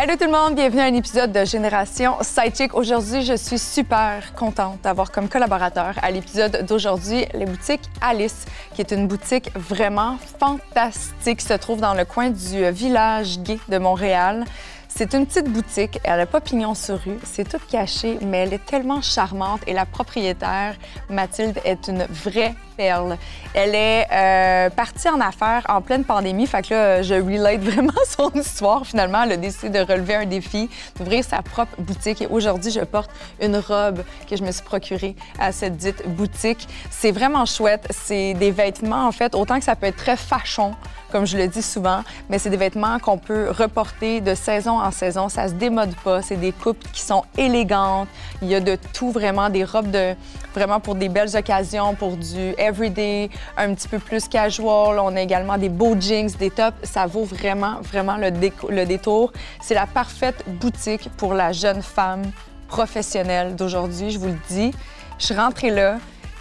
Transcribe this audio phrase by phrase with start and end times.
[0.00, 2.72] Hello tout le monde, bienvenue à un épisode de Génération Sidechick.
[2.74, 8.44] Aujourd'hui, je suis super contente d'avoir comme collaborateur à l'épisode d'aujourd'hui les boutiques Alice,
[8.74, 13.78] qui est une boutique vraiment fantastique se trouve dans le coin du village gay de
[13.78, 14.44] Montréal.
[14.86, 18.54] C'est une petite boutique, elle n'a pas pignon sur rue, c'est tout caché, mais elle
[18.54, 20.76] est tellement charmante et la propriétaire,
[21.10, 26.74] Mathilde, est une vraie Elle est euh, partie en affaires en pleine pandémie, fait que
[26.74, 28.86] là, je relate vraiment son histoire.
[28.86, 32.80] Finalement, elle a décidé de relever un défi, d'ouvrir sa propre boutique et aujourd'hui, je
[32.80, 33.10] porte
[33.42, 36.68] une robe que je me suis procurée à cette dite boutique.
[36.90, 40.74] C'est vraiment chouette, c'est des vêtements, en fait, autant que ça peut être très fashion,
[41.10, 44.90] comme je le dis souvent, mais c'est des vêtements qu'on peut reporter de saison en
[44.90, 45.28] saison.
[45.28, 46.22] Ça se démode pas.
[46.22, 48.08] C'est des coupes qui sont élégantes.
[48.42, 50.14] Il y a de tout vraiment, des robes de
[50.54, 54.98] vraiment pour des belles occasions, pour du everyday, un petit peu plus casual.
[54.98, 56.76] On a également des beaux jeans, des tops.
[56.82, 58.30] Ça vaut vraiment, vraiment le,
[58.68, 59.32] le détour.
[59.60, 62.22] C'est la parfaite boutique pour la jeune femme
[62.68, 64.72] professionnelle d'aujourd'hui, je vous le dis.
[65.18, 65.98] Je suis rentrée là,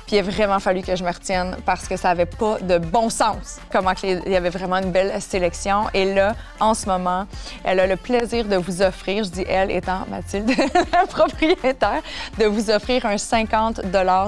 [0.07, 2.77] puis il a vraiment fallu que je me retienne parce que ça n'avait pas de
[2.77, 3.59] bon sens.
[3.71, 5.83] Comment il y avait vraiment une belle sélection.
[5.93, 7.25] Et là, en ce moment,
[7.65, 10.49] elle a le plaisir de vous offrir, je dis elle étant Mathilde,
[10.93, 12.01] la propriétaire,
[12.39, 13.81] de vous offrir un 50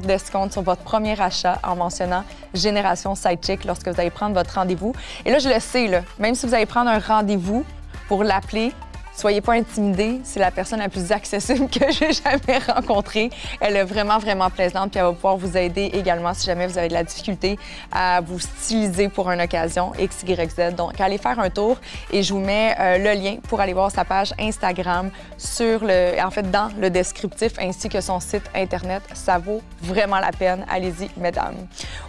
[0.03, 4.93] d'escompte sur votre premier achat en mentionnant Génération Sidechick lorsque vous allez prendre votre rendez-vous.
[5.25, 7.63] Et là, je le sais, même si vous allez prendre un rendez-vous
[8.09, 8.73] pour l'appeler,
[9.15, 10.21] Soyez pas intimidés.
[10.23, 13.29] C'est la personne la plus accessible que j'ai jamais rencontrée.
[13.59, 14.91] Elle est vraiment, vraiment plaisante.
[14.91, 17.59] Puis elle va pouvoir vous aider également si jamais vous avez de la difficulté
[17.91, 20.75] à vous styliser pour une occasion X, Y.
[20.75, 21.77] Donc, allez faire un tour
[22.11, 26.15] et je vous mets euh, le lien pour aller voir sa page Instagram sur le,
[26.23, 29.03] en fait, dans le descriptif ainsi que son site Internet.
[29.13, 30.65] Ça vaut vraiment la peine.
[30.69, 31.55] Allez-y, mesdames.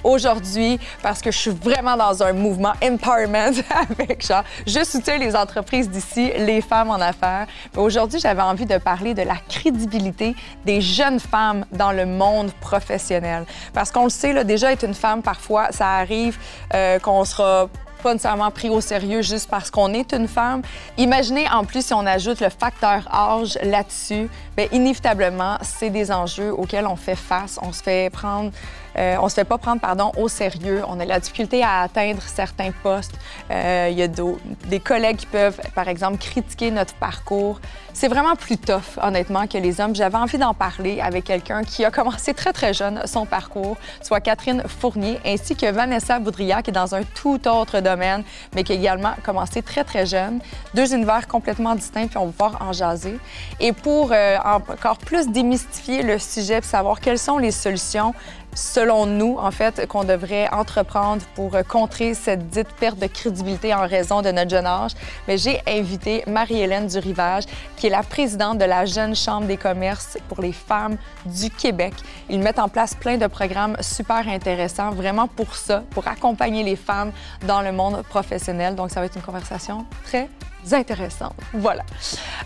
[0.05, 3.55] Aujourd'hui, parce que je suis vraiment dans un mouvement empowerment
[3.99, 7.47] avec genre, je soutiens les entreprises d'ici, les femmes en affaires.
[7.77, 10.34] Aujourd'hui, j'avais envie de parler de la crédibilité
[10.65, 13.45] des jeunes femmes dans le monde professionnel.
[13.73, 16.39] Parce qu'on le sait, là, déjà être une femme, parfois, ça arrive
[16.75, 17.69] euh, qu'on sera
[18.01, 20.62] pas nécessairement pris au sérieux juste parce qu'on est une femme.
[20.97, 26.53] Imaginez en plus si on ajoute le facteur âge là-dessus, bien inévitablement, c'est des enjeux
[26.53, 27.59] auxquels on fait face.
[27.62, 28.51] On se fait prendre
[28.97, 30.83] euh, on ne se fait pas prendre pardon, au sérieux.
[30.89, 33.15] On a la difficulté à atteindre certains postes.
[33.51, 37.61] Euh, il y a des collègues qui peuvent, par exemple, critiquer notre parcours.
[37.93, 39.95] C'est vraiment plus tough, honnêtement, que les hommes.
[39.95, 44.21] J'avais envie d'en parler avec quelqu'un qui a commencé très, très jeune son parcours, soit
[44.21, 48.22] Catherine Fournier, ainsi que Vanessa Boudria, qui est dans un tout autre domaine,
[48.55, 50.41] mais qui a également commencé très, très jeune.
[50.75, 53.19] Deux univers complètement distincts, puis on va pouvoir en jaser.
[53.59, 58.15] Et pour euh, encore plus démystifier le sujet, puis savoir quelles sont les solutions,
[58.55, 63.87] selon nous, en fait, qu'on devrait entreprendre pour contrer cette dite perte de crédibilité en
[63.87, 64.93] raison de notre jeune âge.
[65.28, 67.44] Mais j'ai invité Marie-Hélène Durivage,
[67.77, 70.97] qui est la présidente de la Jeune Chambre des commerces pour les femmes
[71.27, 71.94] du Québec.
[72.28, 76.77] Ils mettent en place plein de programmes super intéressants, vraiment pour ça, pour accompagner les
[76.77, 77.12] femmes
[77.47, 78.75] dans le monde professionnel.
[78.75, 80.28] Donc, ça va être une conversation très
[80.72, 81.34] intéressante.
[81.53, 81.82] Voilà.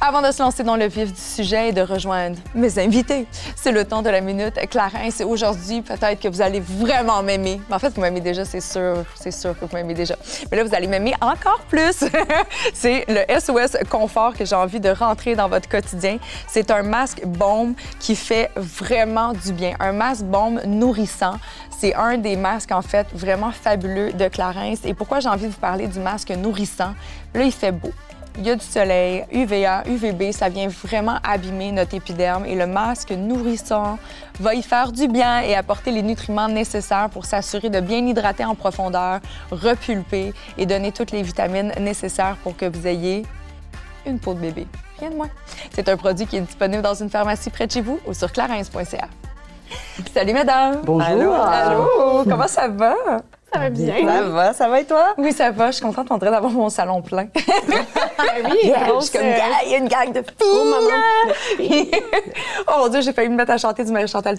[0.00, 3.26] Avant de se lancer dans le vif du sujet et de rejoindre mes invités,
[3.56, 5.20] c'est le temps de la minute Clarence.
[5.20, 7.60] Aujourd'hui, peut-être que vous allez vraiment m'aimer.
[7.70, 9.04] En fait, vous m'aimez déjà, c'est sûr.
[9.14, 10.16] C'est sûr que vous m'aimez déjà.
[10.50, 12.04] Mais là, vous allez m'aimer encore plus.
[12.74, 16.18] c'est le SOS Confort que j'ai envie de rentrer dans votre quotidien.
[16.46, 19.74] C'est un masque bombe qui fait vraiment du bien.
[19.80, 21.34] Un masque bombe nourrissant.
[21.78, 24.78] C'est un des masques, en fait, vraiment fabuleux de Clarence.
[24.84, 26.94] Et pourquoi j'ai envie de vous parler du masque nourrissant?
[27.34, 27.92] Là, il fait beau
[28.38, 32.66] il y a du soleil, UVA, UVB, ça vient vraiment abîmer notre épiderme et le
[32.66, 33.98] masque nourrissant
[34.40, 38.44] va y faire du bien et apporter les nutriments nécessaires pour s'assurer de bien hydrater
[38.44, 39.20] en profondeur,
[39.50, 43.24] repulper et donner toutes les vitamines nécessaires pour que vous ayez
[44.04, 44.66] une peau de bébé.
[44.98, 45.30] Rien de moins.
[45.72, 48.32] C'est un produit qui est disponible dans une pharmacie près de chez vous ou sur
[48.32, 49.08] clarins.ca.
[50.12, 50.80] Salut mesdames!
[50.84, 51.34] Bonjour!
[51.34, 52.24] Allô!
[52.24, 52.94] Comment ça va?
[53.52, 53.94] Ça va bien.
[54.06, 55.14] Ça va, ça va et toi?
[55.18, 55.66] Oui, ça va.
[55.70, 57.26] Je suis contente, on dirait d'avoir mon salon plein.
[57.36, 59.26] Ben oui, Yeah, je suis comme,
[59.64, 60.34] il y a une gang de filles.
[60.42, 61.34] Oh, maman.
[62.68, 64.36] oh mon Dieu, j'ai failli me mettre à chanter du Marie Chantal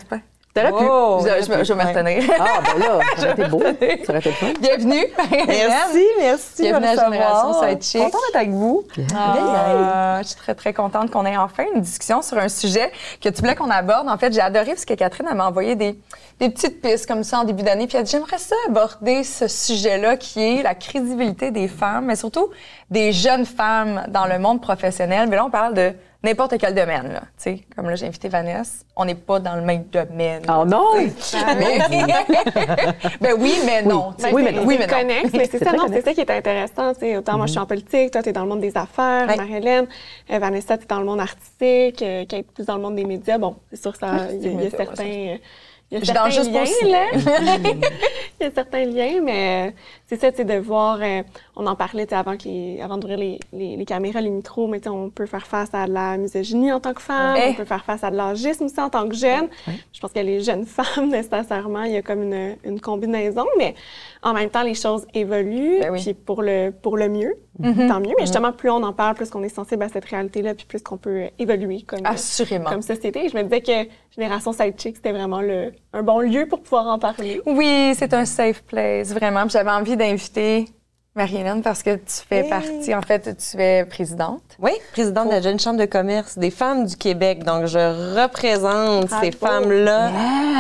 [0.56, 0.70] Dupin.
[0.70, 0.90] T'aurais pu.
[0.90, 2.24] Oh, je, je, je me retenir.
[2.40, 3.60] Ah, ben là, ça aurait été beau.
[3.60, 4.48] Ça aurait été fun.
[4.60, 5.06] Bienvenue.
[5.48, 6.62] Merci, merci.
[6.62, 7.62] Bienvenue à Génération.
[7.62, 8.02] Sidechick.
[8.04, 8.84] Contente d'être avec vous.
[9.16, 12.92] Ah, je suis très, très contente qu'on ait enfin une discussion sur un sujet
[13.22, 14.08] que tu voulais qu'on aborde.
[14.08, 16.00] En fait, j'ai adoré parce que Catherine elle m'a envoyé des,
[16.40, 17.88] des petites pistes comme ça en début d'année.
[17.88, 22.06] Puis elle a dit, j'aimerais ça aborder ce sujet-là qui est la crédibilité des femmes,
[22.06, 22.50] mais surtout
[22.90, 25.28] des jeunes femmes dans le monde professionnel.
[25.28, 25.94] Mais là, on parle de
[26.26, 27.14] n'importe quel domaine.
[27.14, 27.22] Là.
[27.22, 28.84] Tu sais, comme là, j'ai invité Vanessa.
[28.98, 30.44] On n'est pas dans le même domaine.
[30.50, 30.96] Oh non!
[30.96, 31.10] Mais-
[33.22, 34.14] ben oui, mais non.
[34.18, 34.34] tu sais.
[34.34, 34.64] Oui, mais non.
[34.66, 34.88] Oui, mais
[35.50, 36.06] c'est ça, très non, c'est connexe.
[36.06, 36.94] ça qui est intéressant.
[36.94, 37.18] tu sais.
[37.18, 39.36] Autant moi, je suis en politique, toi, tu es dans le monde des affaires, Ouais.
[39.38, 39.88] Marie-Hélène,
[40.32, 43.06] euh, Vanessa, tu es dans le monde artistique, euh, Kate plus dans le monde des
[43.06, 43.38] médias.
[43.38, 45.38] Bon, c'est sûr, ça, il y a, y certains,
[45.92, 47.06] il y a certains pour liens, là.
[48.40, 49.76] il y a certains liens, mais
[50.08, 51.22] c'est ça, tu de voir, euh,
[51.56, 54.86] on en parlait, avant que les, avant d'ouvrir les, les, les caméras, les micros, mais
[54.88, 57.86] on peut faire face à de la misogynie en tant que femme, on peut faire
[57.86, 59.48] face à de l'âgisme aussi en tant que jeune.
[59.94, 63.76] Je pense que les jeunes femmes, nécessairement, il y a comme une, une combinaison, mais
[64.26, 66.02] en même temps, les choses évoluent, Ben oui.
[66.02, 68.14] puis pour le, pour le mieux, tant mieux.
[68.18, 70.82] Mais justement, plus on en parle, plus qu'on est sensible à cette réalité-là, puis plus
[70.82, 72.70] qu'on peut évoluer comme, Assurément.
[72.72, 73.26] comme société.
[73.26, 76.88] Et je me disais que Génération Sidechick, c'était vraiment le, un bon lieu pour pouvoir
[76.88, 77.40] en parler.
[77.46, 79.48] Oui, c'est un safe place, vraiment.
[79.48, 80.66] J'avais envie d'inviter
[81.16, 82.50] Marie-Hélène parce que tu fais Hey.
[82.50, 84.42] partie, en fait, tu es présidente.
[84.60, 87.46] Oui, présidente de la Jeune Chambre de commerce des femmes du Québec.
[87.46, 89.24] Donc, je représente Bravo.
[89.24, 90.10] ces femmes-là.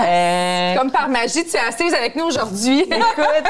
[0.05, 2.79] Euh, Comme par magie, tu es assise avec nous aujourd'hui.
[2.83, 2.95] écoute,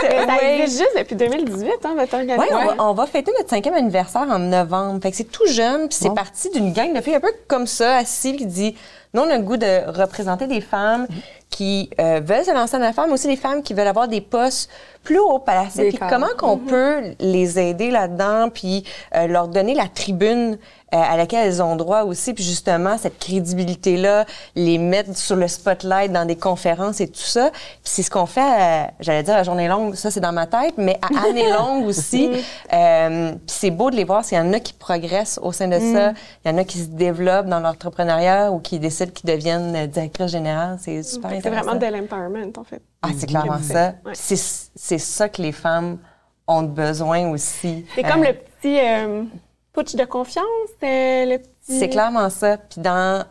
[0.04, 0.62] oui.
[0.62, 4.40] juste depuis 2018, hein, votre Oui, on, va, on va fêter notre cinquième anniversaire en
[4.40, 5.00] novembre.
[5.04, 6.16] Fait que c'est tout jeune, puis c'est Bon.
[6.16, 8.76] parti d'une gang de filles un peu comme ça, assises, qui dit
[9.14, 11.08] nous, on a le goût de représenter des femmes
[11.50, 14.22] qui euh, veulent se lancer en affaires, mais aussi des femmes qui veulent avoir des
[14.22, 14.70] postes
[15.04, 15.84] plus haut placés.
[15.84, 18.84] Des Puis comment qu'on peut les aider là-dedans, puis
[19.16, 20.58] euh, leur donner la tribune
[20.94, 24.26] euh, à laquelle elles ont droit aussi, puis justement cette crédibilité-là,
[24.56, 27.52] les mettre sur le spotlight dans des conférences et tout ça.
[27.52, 30.48] Puis c'est ce qu'on fait, à- j'allais dire à journée longue, ça c'est dans ma
[30.48, 32.30] tête, mais à année longue aussi.
[32.74, 35.68] Euh, puis c'est beau de les voir, s'il y en a qui progressent au sein
[35.68, 36.14] de ça,
[36.44, 39.88] il y en a qui se développent dans l'entrepreneuriat ou qui décident qu'ils deviennent euh,
[39.88, 42.82] directrice générale, c'est super C'est vraiment de l'empowerment, en fait.
[43.02, 43.96] Ah, c'est clairement ça.
[44.06, 44.14] Ouais.
[44.14, 44.38] C'est
[44.76, 45.98] c'est ça que les femmes
[46.48, 47.86] ont besoin aussi.
[47.96, 49.24] C'est Euh, comme le petit euh,
[49.74, 50.46] putsch de confiance,
[50.84, 51.80] euh, le petit...
[51.80, 52.58] C'est clairement ça.
[52.58, 53.26] Puis dans,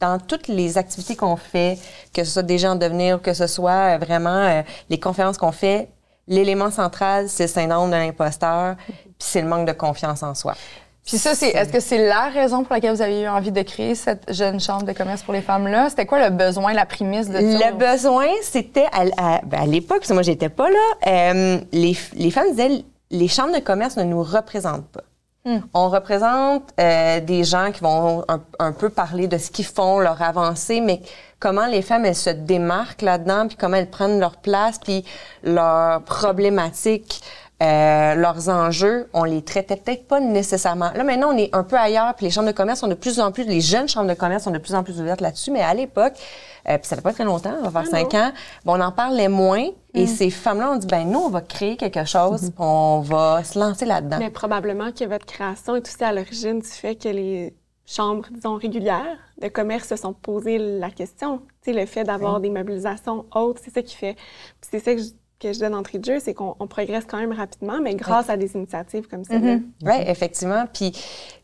[0.00, 1.78] dans toutes les activités qu'on fait,
[2.12, 5.52] que ce soit déjà en devenir, que ce soit euh, vraiment euh, les conférences qu'on
[5.52, 5.88] fait,
[6.28, 10.54] l'élément central, c'est le syndrome de l'imposteur, puis c'est le manque de confiance en soi.
[11.06, 13.60] Puis ça, c'est, est-ce que c'est la raison pour laquelle vous avez eu envie de
[13.62, 15.90] créer cette jeune chambre de commerce pour les femmes-là?
[15.90, 17.40] C'était quoi le besoin, la prémisse de ça?
[17.42, 21.60] Le besoin, c'était à, à- ben, à l'époque, parce que moi, j'étais pas là, euh,
[21.72, 25.02] les, les femmes disaient les chambres de commerce ne nous représentent pas.
[25.44, 25.58] Hmm.
[25.74, 29.98] On représente euh, des gens qui vont un, un peu parler de ce qu'ils font,
[29.98, 31.02] leur avancée, mais
[31.38, 35.04] comment les femmes, elles se démarquent là-dedans, puis comment elles prennent leur place, puis
[35.42, 37.20] leurs problématiques,
[37.62, 40.90] euh, leurs enjeux, on les traitait peut-être pas nécessairement.
[40.94, 43.20] Là, maintenant, on est un peu ailleurs, puis les chambres de commerce sont de plus
[43.20, 45.62] en plus, les jeunes chambres de commerce sont de plus en plus ouvertes là-dessus, mais
[45.62, 46.14] à l'époque,
[46.68, 48.32] euh, puis ça fait pas très longtemps, on va faire cinq ans,
[48.64, 51.76] bon, on en parlait moins, et ces femmes-là ont dit, ben nous, on va créer
[51.76, 54.18] quelque chose, puis on va se lancer là-dedans.
[54.18, 57.54] Mais probablement que votre création est aussi à l'origine du fait que les
[57.86, 61.38] chambres, disons, régulières de commerce se sont posées la question.
[61.62, 64.16] Tu sais, le fait d'avoir des mobilisations hautes, c'est ça qui fait.
[64.60, 65.10] C'est ça que je,
[65.40, 68.30] que je donne d'entrée de jeu, c'est qu'on on progresse quand même rapidement, mais grâce
[68.30, 69.56] à des initiatives comme celle-là.
[69.84, 70.64] Oui, effectivement.
[70.72, 70.92] Puis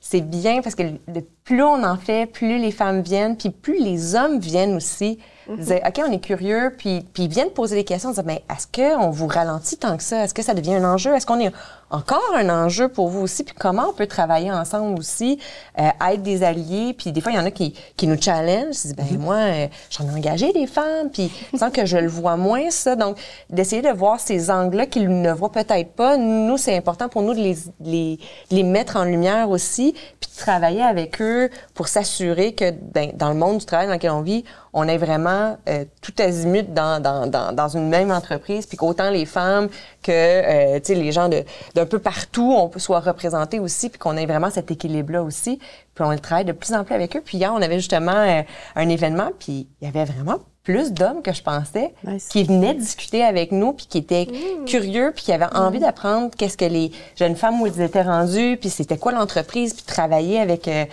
[0.01, 3.79] c'est bien parce que le- plus on en fait, plus les femmes viennent, puis plus
[3.83, 5.19] les hommes viennent aussi.
[5.59, 8.69] Dire, OK, on est curieux, puis, puis ils viennent poser des questions, dire, mais est-ce
[8.69, 10.23] qu'on vous ralentit tant que ça?
[10.23, 11.13] Est-ce que ça devient un enjeu?
[11.15, 11.51] Est-ce qu'on est
[11.91, 13.45] encore un enjeu pour vous aussi?
[13.45, 15.39] Puis comment on peut travailler ensemble aussi,
[15.79, 16.95] euh, être des alliés?
[16.97, 18.77] Puis des fois, il y en a qui, qui nous challengent.
[18.85, 22.09] Ils disent, ben moi, euh, j'en ai engagé des femmes, puis sans que je le
[22.09, 22.97] vois moins, ça.
[22.97, 23.19] Donc,
[23.49, 26.17] d'essayer de voir ces angles-là qu'ils ne voient peut-être pas.
[26.17, 28.19] Nous, c'est important pour nous de les, les,
[28.51, 33.29] les mettre en lumière aussi, puis de travailler avec eux pour s'assurer que dans, dans
[33.31, 37.03] le monde du travail dans lequel on vit, on est vraiment euh, tout azimut dans,
[37.03, 39.69] dans, dans, dans une même entreprise, puis qu'autant les femmes
[40.03, 44.27] que euh, les gens d'un peu partout, on peut soit représentés aussi, puis qu'on ait
[44.27, 45.59] vraiment cet équilibre-là aussi.
[45.95, 47.23] Puis on le travaille de plus en plus avec eux.
[47.25, 48.43] Puis hier, on avait justement euh,
[48.77, 50.39] un événement, puis il y avait vraiment
[50.71, 52.29] plus d'hommes que je pensais Nice.
[52.29, 54.27] qui venaient discuter avec nous, puis qui étaient
[54.67, 58.57] curieux, puis qui avaient envie d'apprendre qu'est-ce que les jeunes femmes où ils étaient rendus,
[58.61, 60.85] puis c'était quoi l'entreprise, puis travailler avec euh,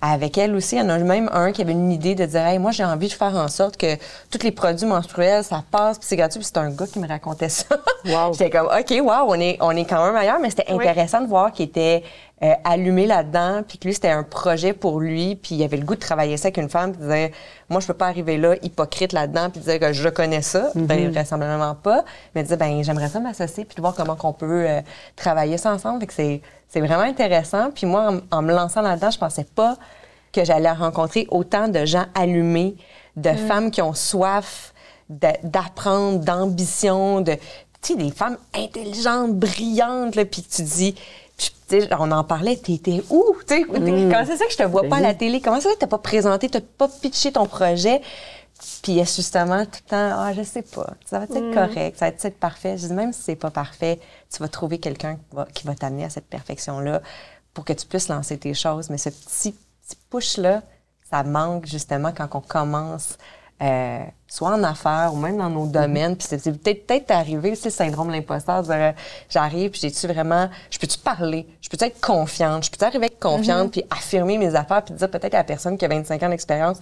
[0.00, 0.76] avec elles aussi.
[0.76, 2.84] Il y en a même un qui avait une idée de dire, hey, moi j'ai
[2.84, 3.96] envie de faire en sorte que
[4.30, 6.38] tous les produits menstruels ça passe, puis c'est gratuit.
[6.40, 7.64] Puis c'est un gars qui me racontait ça.
[8.04, 8.32] Wow.
[8.38, 10.86] J'étais comme, ok, wow, on est on est quand même ailleurs, mais c'était Oui.
[10.86, 12.02] intéressant de voir qu'il était
[12.44, 15.84] euh, allumé là-dedans, puis que lui, c'était un projet pour lui, puis il avait le
[15.84, 17.32] goût de travailler ça avec une femme, puis il disait,
[17.70, 21.10] moi, je peux pas arriver là, hypocrite là-dedans, puis dire que je connais ça, ben,
[21.10, 24.66] vraisemblablement pas, mais il disait, ben, j'aimerais ça m'associer, puis de voir comment on peut
[24.68, 24.80] euh,
[25.16, 26.00] travailler ça ensemble.
[26.00, 27.70] Fait que c'est, c'est vraiment intéressant.
[27.70, 29.76] Puis moi, en, en me lançant là-dedans, je pensais pas
[30.32, 32.76] que j'allais rencontrer autant de gens allumés,
[33.16, 34.74] de femmes qui ont soif
[35.08, 37.34] d'apprendre, d'ambition, de,
[37.80, 40.94] tu sais, des femmes intelligentes, brillantes, là, puis tu dis,
[41.36, 43.36] puis, tu sais, on en parlait, t'étais où?
[43.46, 45.40] Tu sais, comment c'est ça que je te vois pas à la télé?
[45.40, 48.00] Comment ça que t'as pas présenté, t'as pas pitché ton projet?
[48.82, 52.12] Puis justement tout le temps, ah, je sais pas, ça va être correct, ça va
[52.12, 52.78] être parfait.
[52.78, 53.98] Je dis, même si c'est pas parfait,
[54.32, 57.02] tu vas trouver quelqu'un qui va, qui va t'amener à cette perfection-là
[57.52, 58.90] pour que tu puisses lancer tes choses.
[58.90, 60.62] Mais ce petit, petit push-là,
[61.10, 63.18] ça manque justement quand on commence,
[63.60, 66.16] euh, soit en affaires ou même dans nos domaines.
[66.16, 68.92] Puis c'est peut-être arrivé le syndrome de l'imposteur, euh,
[69.28, 73.20] j'arrive, puis j'ai-tu vraiment, je peux-tu parler, je peux-tu être confiante, je peux-tu arriver avec
[73.20, 76.28] confiante, puis affirmer mes affaires, puis dire peut-être à la personne qui a 25 ans
[76.30, 76.78] d'expérience,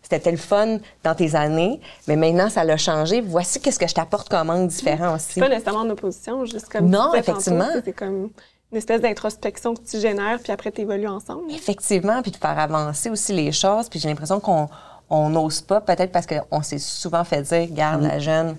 [0.00, 3.20] c'était le fun dans tes années, mais maintenant, ça l'a changé.
[3.20, 5.34] Voici qu'est-ce que je t'apporte comme angle différent aussi.
[5.34, 7.68] C'est pas nécessairement en opposition, juste comme Non, effectivement.
[7.84, 8.30] C'est comme
[8.72, 11.50] une espèce d'introspection que tu génères, puis après, tu évolues ensemble.
[11.50, 13.88] Effectivement, puis de faire avancer aussi les choses.
[13.88, 14.68] Puis j'ai l'impression qu'on
[15.10, 18.56] on n'ose pas, peut-être parce qu'on s'est souvent fait dire, regarde, la jeune,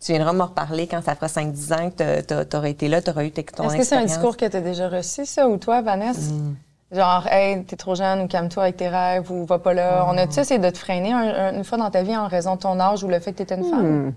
[0.00, 3.10] tu viendras me reparler quand ça fera 5-10 ans que tu auras été là, tu
[3.10, 4.12] auras eu tes- ton Est-ce que c'est un expérience.
[4.12, 6.20] discours que tu as déjà reçu, ça, ou toi, Vanessa?
[6.90, 10.06] Genre, hey, t'es trop jeune, ou calme-toi avec tes rêves, ou va pas là.
[10.08, 12.54] On a-tu essayé de te freiner un- un- une fois dans ta vie en raison
[12.54, 14.14] de ton âge ou le fait que t'étais une femme?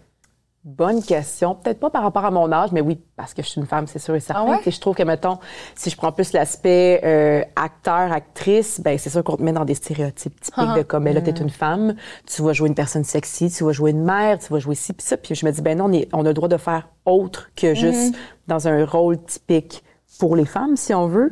[0.64, 1.56] Bonne question.
[1.56, 3.88] Peut-être pas par rapport à mon âge, mais oui, parce que je suis une femme,
[3.88, 4.44] c'est sûr et certain.
[4.48, 4.60] Ah ouais?
[4.72, 5.40] Je trouve que, mettons,
[5.74, 9.66] si je prends plus l'aspect euh, acteur, actrice, ben c'est sûr qu'on te met dans
[9.66, 10.78] des stéréotypes typiques Ah.
[10.78, 11.96] de comme, ben là, t'es une femme,
[12.28, 14.94] tu vas jouer une personne sexy, tu vas jouer une mère, tu vas jouer ci,
[14.94, 15.18] puis ça.
[15.18, 17.50] Puis je me dis, ben non, on, est- on a le droit de faire autre
[17.56, 18.14] que juste
[18.48, 19.84] dans un rôle typique
[20.20, 21.32] pour les femmes, si on veut.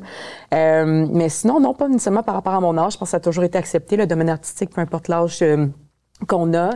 [0.55, 2.93] Euh, mais sinon, non, pas nécessairement par rapport à mon âge.
[2.93, 5.67] Je pense que ça a toujours été accepté, le domaine artistique, peu importe l'âge euh,
[6.27, 6.71] qu'on a.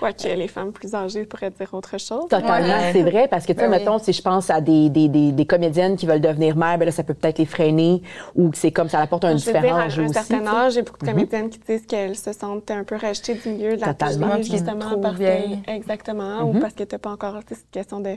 [0.00, 2.24] Quoique les femmes plus âgées pourraient dire autre chose.
[2.28, 2.90] Totalement, Ouais.
[2.92, 3.78] c'est vrai, parce que, tu sais, Ben oui.
[3.78, 6.84] mettons, si je pense à des, des, des, des comédiennes qui veulent devenir mères, ben
[6.84, 8.02] là, ça peut peut-être les freiner
[8.34, 10.12] ou que c'est comme ça apporte un Je dire, à différent un aussi.
[10.12, 13.48] certain âge, j'ai beaucoup de comédiennes qui disent qu'elles se sentent un peu rejetées du
[13.50, 14.36] milieu de la Totalement.
[14.42, 18.16] justement parce que exactement ou parce que t'as pas encore tu sais, cette question de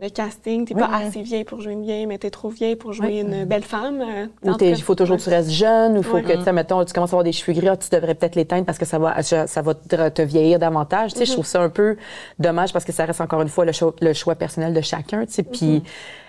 [0.00, 2.92] de casting, t'es pas assez vieille pour jouer une vieille, mais t'es trop vieille pour
[2.92, 4.00] jouer une belle femme.
[4.00, 6.22] euh, Ou il faut toujours que tu restes jeune, ou il faut Ouais.
[6.22, 8.36] que, tu sais, mettons, tu commences à avoir des cheveux gris, ah, tu devrais peut-être
[8.36, 11.12] l'éteindre parce que ça va, ça va te, te vieillir davantage.
[11.14, 11.96] Tu sais, je trouve ça un peu
[12.38, 15.26] dommage parce que ça reste encore une fois le choix, le choix personnel de chacun,
[15.26, 15.42] tu sais.
[15.42, 15.82] Puis,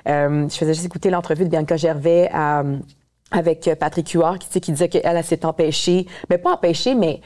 [0.07, 2.63] euh, je faisais juste écouter l'entrevue de Bianca Gervais à,
[3.31, 6.53] avec euh, Patrick Huard, qui, tu sais, qui disait qu'elle, elle s'est empêchée, mais pas
[6.53, 7.21] empêchée, mais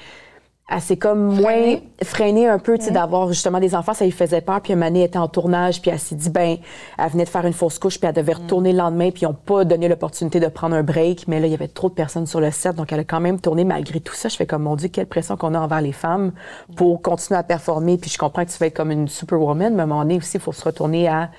[0.69, 2.47] elle s'est comme moins Freinée?
[2.47, 4.61] un peu, tu sais, d'avoir justement des enfants, ça lui faisait peur.
[4.61, 6.57] Puis Mané était en tournage, puis elle s'est dit, ben,
[6.97, 9.25] elle venait de faire une fausse couche, puis elle devait retourner le lendemain, puis ils
[9.25, 11.27] n'ont pas donné l'opportunité de prendre un break.
[11.27, 13.19] Mais là, il y avait trop de personnes sur le set, donc elle a quand
[13.19, 14.29] même tourné malgré tout ça.
[14.29, 16.31] Je fais comme, mon Dieu, quelle pression qu'on a envers les femmes
[16.77, 17.97] pour continuer à performer.
[17.97, 20.17] Puis je comprends que tu vas être comme une superwoman, mais à un moment donné
[20.17, 21.29] aussi, il faut se retourner à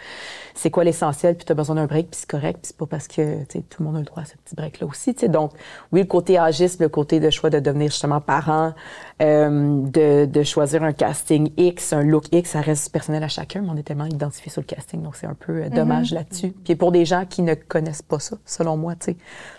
[0.54, 2.86] c'est quoi l'essentiel, puis tu as besoin d'un break, puis c'est correct, puis c'est pas
[2.86, 5.14] parce que tout le monde a le droit à ce petit break-là aussi.
[5.14, 5.28] tu sais.
[5.28, 5.52] Donc,
[5.92, 8.72] oui, le côté âgiste, le côté de choix de devenir justement parent,
[9.20, 13.62] euh, de, de choisir un casting X, un look X, ça reste personnel à chacun,
[13.62, 16.52] mais on est tellement identifié sur le casting, donc c'est un peu euh, dommage là-dessus.
[16.64, 19.16] Puis pour des gens qui ne connaissent pas ça, selon moi, tu sais.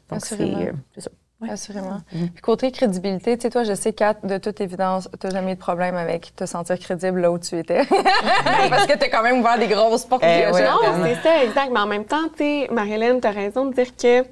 [0.10, 1.12] Donc, c'est euh, ça.
[1.46, 1.52] Ouais.
[1.52, 2.02] Assurément.
[2.10, 5.56] Puis côté crédibilité, tu sais, toi, je sais, Kat, de toute évidence, t'as jamais eu
[5.56, 7.86] de problème avec te sentir crédible là où tu étais.
[8.70, 10.24] Parce que t'as quand même ouvert des grosses portes.
[10.26, 11.70] Eh Non, c'est ça, exact.
[11.72, 14.26] Mais en même temps, tu sais, Marie-Hélène, tu as raison de dire que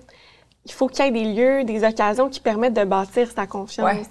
[0.66, 3.86] il faut qu'il y ait des lieux, des occasions qui permettent de bâtir sa confiance.
[3.86, 4.02] Ouais,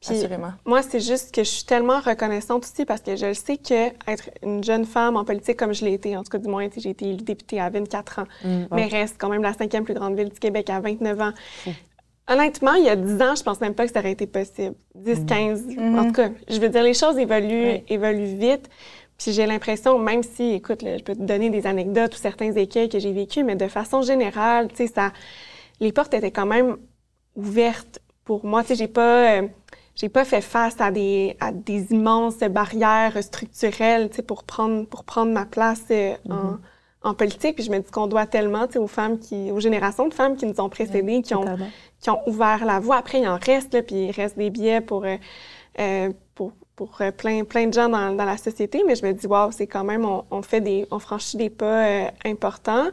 [0.00, 0.52] Puis assurément.
[0.64, 3.88] moi, c'est juste que je suis tellement reconnaissante aussi parce que je le sais que
[4.08, 6.68] être une jeune femme en politique comme je l'ai été, en tout cas du moins,
[6.68, 8.24] tu j'ai été élue députée à 24 ans,
[8.70, 11.32] mais reste quand même la cinquième plus grande ville du Québec à 29 ans.
[12.28, 14.74] Honnêtement, il y a 10 ans, je pense même pas que ça aurait été possible.
[14.94, 18.68] 10, 15, en tout cas, je veux dire, les choses évoluent, évoluent vite.
[19.16, 22.52] Puis j'ai l'impression, même si, écoute, là, je peux te donner des anecdotes ou certains
[22.52, 25.12] écueils que j'ai vécus, mais de façon générale, tu sais, ça,
[25.80, 26.76] les portes étaient quand même
[27.34, 28.62] ouvertes pour moi.
[28.62, 29.48] Tu sais, j'ai pas, euh,
[29.96, 34.86] j'ai pas fait face à des, à des immenses barrières structurelles, tu sais, pour prendre,
[34.86, 36.58] pour prendre ma place euh, en,
[37.08, 37.56] en politique.
[37.56, 40.46] Puis je me dis qu'on doit tellement, aux femmes qui, aux générations de femmes qui
[40.46, 41.70] nous ont précédées, qui ont, Totalement.
[42.00, 42.96] qui ont ouvert la voie.
[42.96, 45.16] Après, il en reste, là, puis il reste des billets pour, euh,
[45.80, 49.12] euh, pour pour euh, plein, plein de gens dans, dans la société, mais je me
[49.12, 52.86] dis, waouh, c'est quand même, on, on fait des, on franchit des pas euh, importants.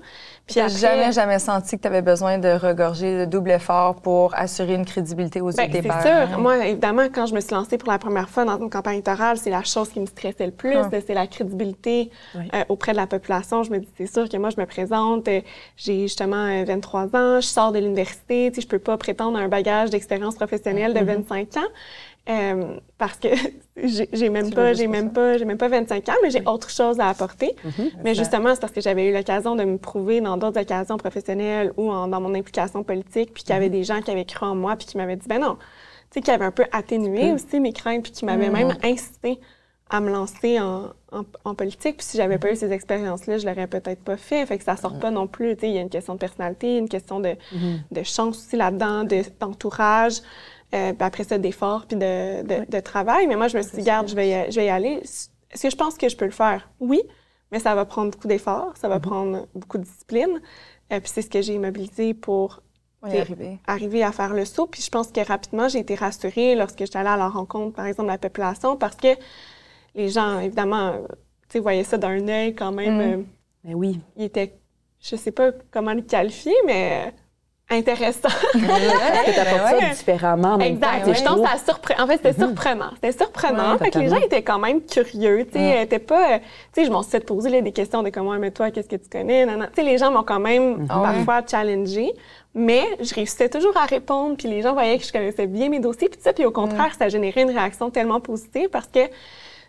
[0.48, 3.94] Puis J'ai après, jamais, jamais senti que tu avais besoin de regorger de double effort
[4.01, 6.39] pour assurer une crédibilité aux yeux Ben, des c'est sûr.
[6.39, 9.38] Moi, évidemment, quand je me suis lancée pour la première fois dans une campagne électorale,
[9.38, 10.89] c'est la chose qui me stressait le plus, Ah.
[11.06, 12.50] c'est la crédibilité Oui.
[12.56, 13.62] euh, auprès de la population.
[13.62, 15.42] Je me dis, c'est sûr que moi, je me présente, euh,
[15.77, 19.38] j'ai justement euh, 23 ans, je sors de l'université, tu sais, je peux pas prétendre
[19.38, 21.62] à un bagage d'expérience professionnelle de 25 ans.
[22.29, 23.27] Euh, parce que
[24.13, 25.13] j'ai même pas, j'ai même ça?
[25.13, 27.55] pas, j'ai même pas 25 ans, mais j'ai autre chose à apporter.
[28.03, 31.72] Mais justement, c'est parce que j'avais eu l'occasion de me prouver dans d'autres occasions professionnelles
[31.77, 34.46] ou en- dans mon implication politique, puis qu'il y avait des gens qui avaient cru
[34.46, 35.55] en moi, puis qui m'avaient dit, ben non,
[36.12, 39.39] tu sais, qui avaient un peu atténué aussi mes craintes, puis qui m'avaient même incité
[39.91, 41.98] à me lancer en, en, en politique.
[41.98, 44.44] Puis si j'avais pas eu ces expériences-là, je l'aurais peut-être pas fait.
[44.48, 45.53] Fait que ça sort pas non plus.
[45.55, 47.36] Tu sais, il y a une question de personnalité, une question de,
[47.91, 50.22] de chance aussi là-dedans, de- d'entourage.
[50.74, 53.27] Euh, puis après ça, d'effort puis de, de, de travail.
[53.27, 55.01] Mais moi, je me suis dit, garde, je vais, y, je vais y aller.
[55.03, 56.69] Est-ce que je pense que je peux le faire?
[56.79, 57.01] Oui,
[57.51, 60.41] mais ça va prendre beaucoup d'efforts, ça va prendre beaucoup de discipline.
[60.91, 62.62] Euh, puis c'est ce que j'ai mobilisé pour
[63.03, 63.60] arrivé.
[63.67, 64.67] arriver à faire le saut.
[64.67, 67.86] Puis je pense que rapidement, j'ai été rassurée lorsque j'étais allée à la rencontre, par
[67.86, 69.10] exemple, de la population, parce que
[69.93, 71.07] les gens, évidemment, euh,
[71.50, 72.98] tu voyaient ça d'un œil quand même.
[72.98, 73.01] Mm.
[73.01, 73.17] euh,
[73.63, 74.00] Mais Ben oui.
[74.17, 74.57] il était,
[75.00, 77.12] je sais pas comment le qualifier, mais euh,
[77.69, 78.29] intéressant.
[78.53, 79.79] Parce que t'apportes ouais.
[79.81, 81.05] ça différemment en même Exact.
[81.05, 81.13] temps.
[81.13, 82.03] Je pense que ça surprend.
[82.03, 82.91] En fait, c'était surprenant.
[83.01, 83.72] C'était surprenant.
[83.74, 85.45] Ouais, fait que les gens étaient quand même curieux.
[85.51, 86.34] Tu sais, étaient pas.
[86.36, 86.39] euh,
[86.74, 88.95] Tu sais, je m'en suis poser là, des questions de comment, mais toi, qu'est-ce que
[88.98, 89.45] tu connais?
[89.48, 91.07] Tu sais, les gens m'ont quand même Ah ouais.
[91.25, 92.12] parfois challengé.
[92.53, 95.79] Mais je réussissais toujours à répondre, puis les gens voyaient que je connaissais bien mes
[95.79, 96.31] dossiers, puis tout ça.
[96.34, 99.00] Puis au contraire, ça générait une réaction tellement positive parce que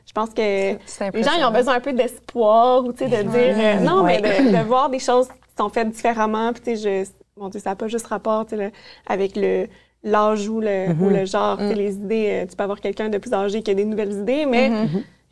[0.07, 3.23] je pense que les gens, ils ont besoin un peu d'espoir ou, tu sais, de
[3.29, 6.53] dire, euh, non, mais de, de voir des choses qui sont faites différemment.
[6.53, 8.73] Puis, tu sais, je, mon Dieu, ça n'a pas juste rapport, tu sais, le-
[9.07, 9.69] avec le
[10.03, 12.43] l'âge ou le, ou le genre, tu sais, les idées.
[12.45, 14.73] euh, Tu peux avoir quelqu'un de plus âgé qui a des nouvelles idées, mais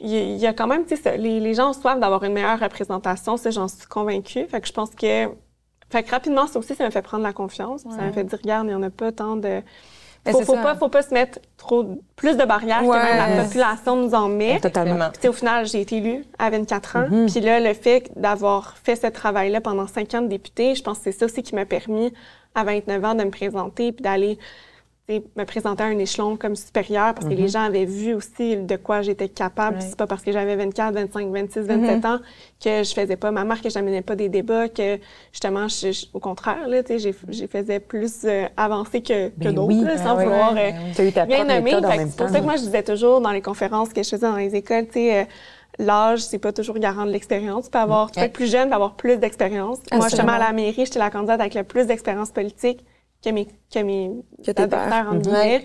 [0.01, 1.73] il y, a- il y a quand même, tu sais, ça, les, les gens ont
[1.73, 4.47] soif d'avoir une meilleure représentation, ça, j'en suis convaincue.
[4.49, 5.29] Fait que je pense que,
[5.91, 7.83] fait que rapidement, ça aussi, ça me fait prendre la confiance.
[7.91, 9.63] Ça me fait dire, regarde, il n'y en a pas tant de...
[10.27, 11.85] Mais Faut, faut pas, faut pas se mettre trop,
[12.17, 14.59] plus de barrières que même la population nous en met.
[14.61, 15.11] Totalement.
[15.19, 17.07] Puis, au final, j'ai été élue à 24 ans.
[17.27, 20.99] Puis là, le fait d'avoir fait ce travail-là pendant 5 ans de députée, je pense
[20.99, 22.13] que c'est ça aussi qui m'a permis,
[22.55, 24.39] à 29 ans, de me présenter puis d'aller
[25.09, 28.77] me présenter à un échelon comme supérieur parce que les gens avaient vu aussi de
[28.77, 29.77] quoi j'étais capable.
[29.79, 32.21] Puis C'est pas parce que j'avais 24, 25, 26, 27 ans
[32.63, 34.99] que je faisais pas ma marque, que j'amenais pas des débats, que
[35.31, 39.33] justement, je- je- au contraire, là, tu j'ai- j'ai faisais plus euh, avancer que, que
[39.37, 40.55] Ben d'autres, oui, sans ben oui, vouloir...
[40.55, 40.93] ben euh, oui.
[40.95, 41.65] Tu as eu ta bien même
[42.11, 44.37] C'est pour ça que moi, je disais toujours dans les conférences que je faisais dans
[44.37, 45.25] les écoles, tu sais, euh,
[45.79, 47.67] l'âge, c'est pas toujours garant de l'expérience.
[47.67, 49.81] Tu peux avoir, tu peux être plus jeune, puis avoir plus d'expérience.
[49.93, 52.83] Moi, justement, à la mairie, j'étais la candidate avec le plus d'expérience politique
[53.25, 54.11] que mes, que mes
[54.45, 55.43] Que adversaires, entre Ouais.
[55.43, 55.65] guillemets.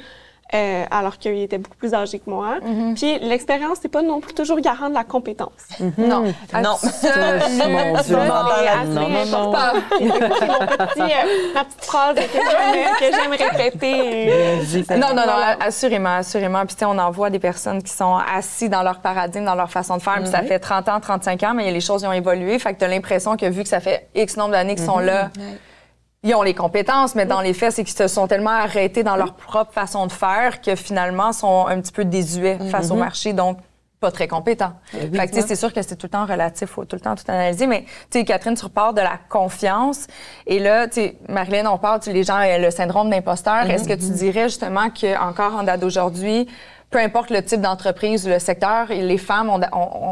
[0.56, 2.56] euh, alors qu'ils étaient beaucoup plus âgés que moi.
[2.96, 5.52] Puis l'expérience, c'est pas non plus toujours garant de la compétence.
[5.96, 6.24] Non.
[6.60, 6.76] Non.
[6.82, 7.94] Absolument.
[7.94, 8.16] Mon Dieu.
[8.16, 9.54] Non, non, non, non, non.
[10.00, 14.32] C'est mon petit, euh, ma petite phrase que j'aime, répéter.
[14.98, 16.66] Non, non, non, assurément, assurément.
[16.66, 19.54] Puis, tu sais, on en voit des personnes qui sont assis dans leur paradigme, dans
[19.56, 20.16] leur façon de faire.
[20.16, 22.58] Puis, ça fait 30 ans, 35 ans, mais les choses ont évolué.
[22.58, 24.98] Fait que tu as l'impression que, vu que ça fait X nombre d'années qu'ils sont
[25.00, 25.30] là,
[26.24, 29.16] ils ont les compétences, mais dans les faits, c'est qu'ils se sont tellement arrêtés dans
[29.16, 33.32] leur propre façon de faire que finalement, sont un petit peu désuets face au marché.
[33.34, 33.60] Donc,
[34.00, 34.74] pas très compétents.
[34.92, 37.02] fait que, tu sais, c'est sûr que c'est tout le temps relatif, faut tout le
[37.02, 37.68] temps tout analyser.
[37.68, 40.08] Mais, tu sais, Catherine, tu repars de la confiance.
[40.48, 43.70] Et là, tu sais, Marilyn, on parle, tu les gens, euh, le syndrome d'imposteur.
[43.70, 46.48] Est-ce que tu dirais justement qu'encore en date d'aujourd'hui,
[46.90, 49.62] peu importe le type d'entreprise ou le secteur, les femmes ont,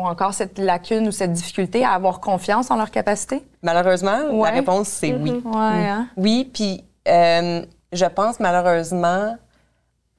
[0.06, 3.44] encore cette lacune ou cette difficulté à avoir confiance en leur capacité?
[3.64, 4.50] Malheureusement, Ouais.
[4.50, 5.42] la réponse, c'est oui.
[5.44, 6.08] Ouais, hein?
[6.18, 9.38] Oui, puis euh, je pense malheureusement,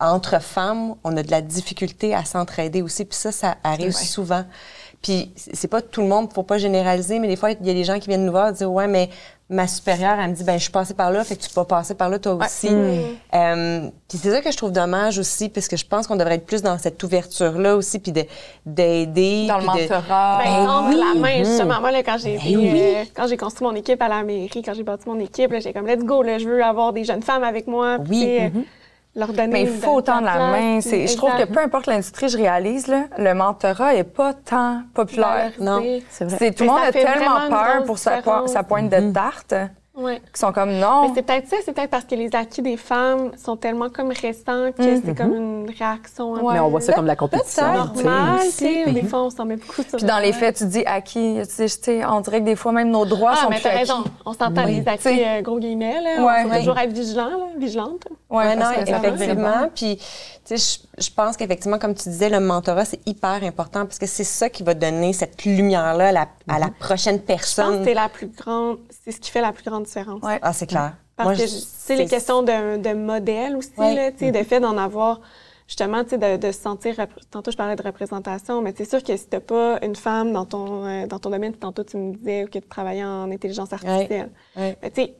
[0.01, 4.45] entre femmes, on a de la difficulté à s'entraider aussi, puis ça, ça arrive souvent.
[5.03, 7.75] Puis c'est pas tout le monde, faut pas généraliser, mais des fois, il y a
[7.75, 9.11] des gens qui viennent nous voir et dire Ouais, mais
[9.51, 11.65] ma supérieure, elle me dit ben je suis passée par là, fait que tu peux
[11.65, 12.69] passer par là toi aussi.
[13.35, 16.35] Euh, puis c'est ça que je trouve dommage aussi, parce que je pense qu'on devrait
[16.35, 18.25] être plus dans cette ouverture-là aussi, puis de-
[18.67, 19.47] d'aider.
[19.49, 20.39] Dans le puis de- mentorat.
[20.45, 20.97] Ben, oui.
[20.97, 21.81] la main, justement.
[21.81, 22.71] Moi, là, quand j'ai Ben oui.
[22.75, 25.73] euh, quand j'ai construit mon équipe à la mairie, quand j'ai bâti mon équipe, j'ai
[25.73, 27.97] comme, let's go, là, je veux avoir des jeunes femmes avec moi.
[28.09, 28.39] Oui.
[28.41, 28.49] euh,
[29.19, 30.81] leur donner Mais il faut de la tendre la main.
[30.81, 34.83] C'est- Je trouve que peu importe l'industrie, je réalise, là, le mentorat est pas tant
[34.95, 35.53] populaire.
[35.61, 35.83] Non.
[36.11, 36.37] C'est vrai.
[36.39, 39.55] C'est tout le monde a tellement peur pour sa, pointe de tarte.
[39.99, 40.23] Ouais.
[40.33, 41.09] qui sont comme non.
[41.09, 44.09] Mais c'est peut-être ça, c'est peut-être parce que les acquis des femmes sont tellement comme
[44.11, 47.63] récents que c'est comme une réaction un Mais on voit ça comme de la compétition.
[47.75, 48.91] normale, tu sais.
[48.93, 51.41] Des fois, on s'en met beaucoup sur Puis dans les faits, tu dis acquis.
[51.43, 53.57] Tu sais, tu sais, on dirait que des fois, même nos droits Ah, sont mais
[53.57, 53.79] plus acquis.
[53.79, 54.05] raison.
[54.25, 54.77] On s'entend Oui.
[54.81, 56.25] les acquis, euh, gros guillemets, là.
[56.25, 56.43] Ouais.
[56.47, 58.07] On faut toujours être vigilant, là, vigilante.
[58.31, 59.69] Ouais, Ouais, non, effectivement.
[59.75, 63.85] Puis, tu sais, je, je pense qu'effectivement, comme tu disais, le mentorat, c'est hyper important
[63.85, 67.21] parce que c'est ça qui va donner cette lumière-là à la, à la prochaine Je
[67.21, 67.79] pense personne.
[67.81, 70.23] que c'est la plus grande, c'est ce qui fait la plus grande différence.
[70.23, 70.39] Ouais.
[70.43, 70.97] Ah, c'est clair.
[71.17, 73.95] Parce Moi, que, sais, les questions de, de modèle aussi, Ouais.
[73.95, 75.21] là, tu sais, de fait d'en avoir,
[75.67, 76.95] justement, tu sais, de, de se sentir,
[77.31, 80.45] tantôt je parlais de représentation, mais c'est sûr que si t'as pas une femme dans
[80.47, 84.31] ton, euh, dans ton domaine, tantôt tu me disais que tu travaillais en intelligence artificielle,
[84.57, 84.77] Ouais.
[84.83, 85.17] mais tu sais,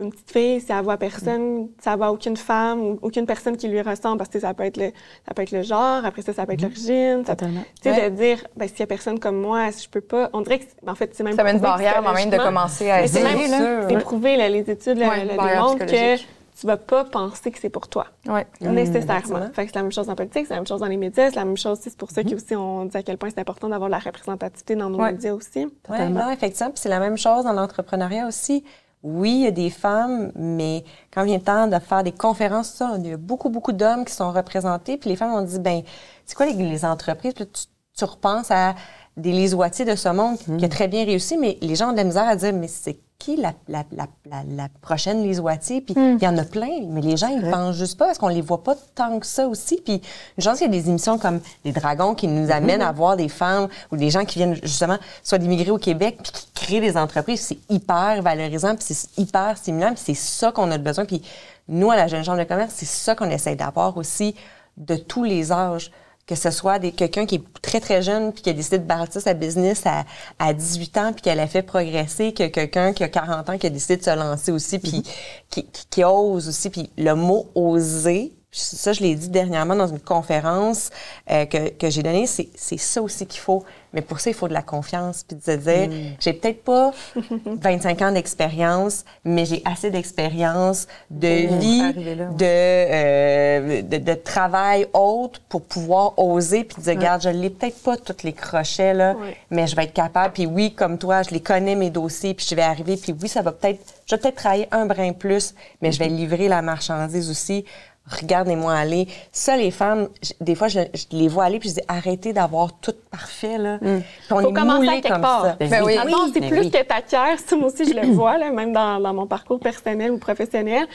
[0.00, 3.56] une petite fille, si elle voit personne, si elle voit aucune femme ou aucune personne
[3.56, 4.90] qui lui ressemble, parce que ça peut être le,
[5.28, 7.62] ça peut être le genre, après ça, ça peut être l'origine, ça- Totalement.
[7.82, 8.10] tu sais, Ouais.
[8.10, 10.58] de dire, ben, s'il y a personne comme moi, si je peux pas, on dirait
[10.60, 12.60] que, c'est- en fait, c'est même Ça met une barrière moi-même de psychologiquement.
[12.62, 13.48] commencer à Mais c'est essayer.
[13.48, 16.16] même c'est prouvé, là, les études Ouais, le démontrent que
[16.60, 18.46] tu vas pas penser que c'est pour toi, Ouais.
[18.60, 19.14] nécessairement.
[19.18, 19.50] absolument.
[19.54, 21.30] Fait que c'est la même chose en politique, c'est la même chose dans les médias,
[21.30, 23.68] c'est la même chose, c'est pour ça qu'aussi on dit à quel point c'est important
[23.68, 25.12] d'avoir de la représentativité dans nos Ouais.
[25.12, 25.66] médias aussi.
[25.88, 26.70] Oui, non, effectivement.
[26.70, 28.64] Puis c'est la même chose dans l'entrepreneuriat aussi.
[29.02, 32.68] Oui, il y a des femmes, mais quand vient le temps de faire des conférences,
[32.70, 34.96] ça, il y a beaucoup, beaucoup d'hommes qui sont représentés.
[34.96, 35.82] Puis les femmes ont dit, ben,
[36.24, 37.34] c'est quoi les, les entreprises?
[37.34, 37.62] Puis tu,
[37.96, 38.74] tu repenses à
[39.16, 41.98] des Wattier de ce monde qui a très bien réussi, mais les gens ont de
[41.98, 45.80] la misère à dire, mais c'est qui la, la, la, la, la prochaine Lise Wattier?
[45.80, 48.28] Puis il y en a plein, mais les gens, ils pensent juste pas parce qu'on
[48.28, 49.80] les voit pas tant que ça aussi.
[49.84, 50.02] Puis
[50.38, 53.16] je pense qu'il y a des émissions comme Les Dragons qui nous amènent à voir
[53.16, 56.80] des femmes ou des gens qui viennent justement soit d'immigrer au Québec puis qui créent
[56.80, 57.42] des entreprises.
[57.42, 61.04] C'est hyper valorisant puis c'est hyper stimulant puis c'est ça qu'on a besoin.
[61.04, 61.22] Puis
[61.68, 64.34] nous, à la Jeune Chambre de commerce, c'est ça qu'on essaie d'avoir aussi
[64.76, 65.92] de tous les âges
[66.32, 68.84] que ce soit des quelqu'un qui est très très jeune puis qui a décidé de
[68.84, 70.04] bâtir sa business à,
[70.38, 73.66] à 18 ans puis qu'elle a fait progresser que quelqu'un qui a 40 ans qui
[73.66, 75.02] a décidé de se lancer aussi puis
[75.50, 79.86] qui, qui, qui ose aussi puis le mot oser ça je l'ai dit dernièrement dans
[79.88, 80.90] une conférence
[81.30, 84.34] euh, que, que j'ai donnée c'est c'est ça aussi qu'il faut mais pour ça il
[84.34, 85.88] faut de la confiance puis de se dire
[86.20, 86.92] j'ai peut-être pas
[87.46, 91.78] 25 ans d'expérience mais j'ai assez d'expérience de vie
[92.14, 92.36] là, ouais.
[92.36, 97.82] de, euh, de, de travail autre pour pouvoir oser puis dire, regarde, je l'ai peut-être
[97.82, 99.36] pas tous les crochets, là, Ouais.
[99.50, 100.32] mais je vais être capable.
[100.32, 102.96] Puis oui, comme toi, je les connais, mes dossiers, puis je vais arriver.
[102.96, 106.08] Puis oui, ça va peut-être, je vais peut-être travailler un brin plus, mais je vais
[106.08, 107.64] livrer la marchandise aussi.
[108.10, 109.06] Regardez-moi aller.
[109.30, 110.08] Ça, les femmes,
[110.40, 113.78] des fois, je, je les vois aller, puis je dis, arrêtez d'avoir tout parfait, là.
[113.80, 113.88] Puis
[114.30, 115.44] on Faut est commencer à quelque comme part.
[115.44, 115.56] ça.
[115.60, 115.96] Ben oui.
[116.34, 116.70] C'est ben plus oui.
[116.70, 120.10] que t'acquiers, ça moi aussi je le vois, là, même dans, dans mon parcours personnel
[120.10, 120.86] ou professionnel,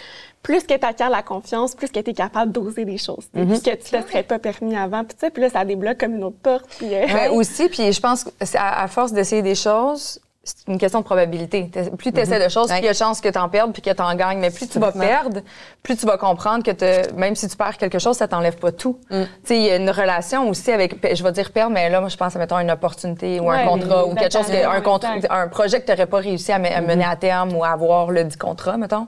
[0.43, 3.62] plus que t'acquiers la confiance, plus que t'es capable d'oser des choses, tu sais, plus
[3.62, 6.15] que tu te serais pas permis avant, puis tu sais, puis là ça débloque comme
[6.15, 9.13] une autre porte, puis euh, Ouais, aussi, puis je pense que c'est à, à force
[9.13, 11.69] d'essayer des choses, c'est une question de probabilité.
[11.97, 13.73] Plus tu essaies de choses, plus il y a de chances que tu en perdes
[13.73, 14.39] puis que tu en gagnes.
[14.39, 15.41] Mais plus tu vas perdre,
[15.83, 18.99] plus tu vas comprendre que même si tu perds quelque chose, ça t'enlève pas tout.
[19.10, 21.99] Tu sais, il y a une relation aussi avec, je vais dire perdre, mais là,
[21.99, 24.81] moi, je pense à, mettons, une opportunité ou un contrat ou quelque chose, que, un,
[24.81, 27.69] contrat, un projet que tu n'aurais pas réussi à, à mener à terme ou à
[27.69, 29.07] avoir le dit contrat, mettons.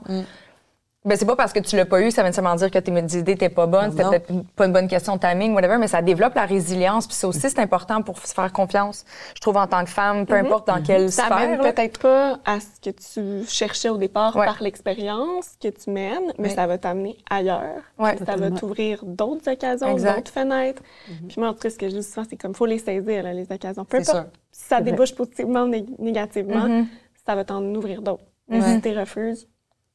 [1.06, 2.90] Ben, c'est pas parce que tu l'as pas eu, ça veut nécessairement dire que tes
[2.92, 6.02] idées n'étaient pas bonnes, c'était peut-être pas une bonne question de timing, whatever, mais ça
[6.02, 9.06] développe la résilience, puis ça aussi, c'est important pour se faire confiance.
[9.34, 11.38] Je trouve en tant que femme, peu importe dans quelle ça sphère.
[11.38, 11.72] mène là.
[11.72, 14.44] peut-être pas à ce que tu cherchais au départ Ouais.
[14.44, 16.54] par l'expérience que tu mènes, mais Ouais.
[16.54, 17.80] ça va t'amener ailleurs.
[17.98, 18.18] Ouais.
[18.18, 20.16] Ça va t'ouvrir d'autres occasions, Exact.
[20.16, 20.82] d'autres fenêtres.
[21.28, 23.22] Puis moi, en tout cas, ce que je dis souvent, c'est comme faut les saisir,
[23.22, 23.86] là, les occasions.
[23.86, 26.84] Peu importe si ça débouche positivement ou né- négativement, Mm-hmm.
[27.26, 28.24] ça va t'en ouvrir d'autres.
[28.48, 29.48] Mais si tu refuses,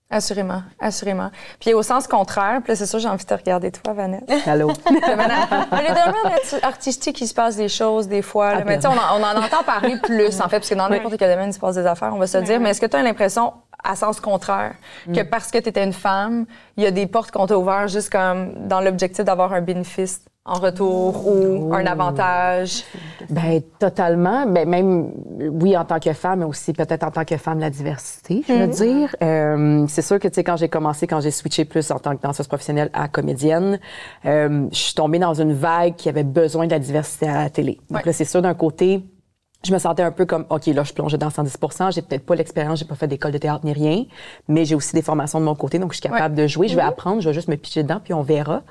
[0.09, 1.31] Assurément, assurément.
[1.59, 4.25] Puis au sens contraire, puis c'est sûr, j'ai envie de te regarder toi, Vanessa.
[4.45, 4.67] Allô?
[4.91, 8.53] Mais les domaines arti- artistiques, il se passe des choses des fois.
[8.53, 8.59] là.
[8.59, 10.85] À mais tu on, en- on en entend parler plus, en fait, parce que dans
[10.89, 10.97] Oui.
[10.97, 12.59] n'importe quel domaine, il se passe des affaires, on va se le dire.
[12.59, 14.75] Mais est-ce que tu as l'impression, à sens contraire,
[15.07, 15.29] que Mm.
[15.29, 16.45] parce que tu étais une femme,
[16.77, 20.21] il y a des portes qu'on t'a ouvertes juste comme dans l'objectif d'avoir un bénéfice?
[20.47, 22.83] En retour ou un avantage?
[23.29, 24.45] Ben totalement.
[24.45, 27.61] Ben même, oui, en tant que femme, mais aussi peut-être en tant que femme de
[27.63, 29.15] la diversité, je veux dire.
[29.23, 32.15] Euh, c'est sûr que, tu sais, quand j'ai commencé, quand j'ai switché plus en tant
[32.15, 33.79] que danseuse professionnelle à comédienne,
[34.25, 37.49] euh, je suis tombée dans une vague qui avait besoin de la diversité à la
[37.49, 37.79] télé.
[37.89, 38.03] Donc Ouais.
[38.05, 39.03] là, c'est sûr, d'un côté,
[39.65, 42.35] je me sentais un peu comme, OK, là, je plongeais dans 110% J'ai peut-être pas
[42.35, 44.05] l'expérience, j'ai pas fait d'école de théâtre ni rien,
[44.47, 46.67] mais j'ai aussi des formations de mon côté, donc je suis capable de jouer.
[46.67, 48.63] Je vais apprendre, je vais juste me pitcher dedans, puis on verra.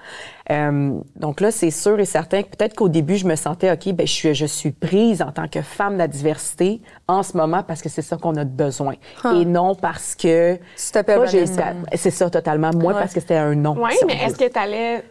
[0.50, 3.92] Euh, donc là, c'est sûr et certain que peut-être qu'au début, je me sentais, OK,
[3.92, 7.36] ben je suis, je suis prise en tant que femme de la diversité en ce
[7.36, 8.94] moment parce que c'est ça qu'on a besoin.
[9.24, 10.58] Et non parce que...
[10.76, 12.70] C'est ça, totalement.
[12.74, 13.76] Moi, parce que c'était un nom.
[13.78, 14.58] Oui, si mais est-ce que tu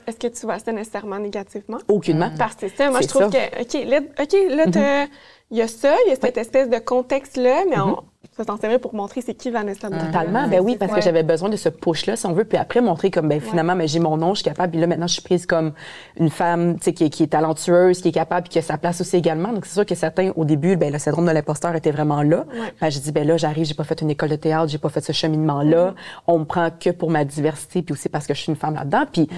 [0.08, 1.78] est-ce que tu vois ça nécessairement négativement?
[1.88, 2.32] Aucunement.
[2.38, 3.30] Parce que ça, moi, je trouve ça.
[3.30, 5.08] Que, OK, là, OK, là
[5.54, 8.04] il y a ça, il y a cette espèce de contexte-là, mais on-
[8.36, 9.92] peux s'en servir pour montrer c'est qui Vanessa.
[9.92, 10.98] Totalement, ben oui, parce Ouais.
[10.98, 13.76] que j'avais besoin de ce push-là, si on veut, puis après montrer comme, ben finalement,
[13.76, 15.74] ben, j'ai mon nom, je suis capable, puis là, maintenant, je suis prise comme
[16.20, 18.64] une femme, tu sais, qui, est- qui est talentueuse, qui est capable, puis qui a
[18.64, 19.54] sa place aussi également.
[19.54, 22.46] Donc, c'est sûr que certains, au début, ben le syndrome de l'imposteur était vraiment là.
[22.82, 24.90] Ben, j'ai dit, ben là, j'arrive, j'ai pas fait une école de théâtre, j'ai pas
[24.90, 25.94] fait ce cheminement-là.
[26.26, 28.74] On me prend que pour ma diversité, puis aussi parce que je suis une femme
[28.74, 29.30] là-dedans, puis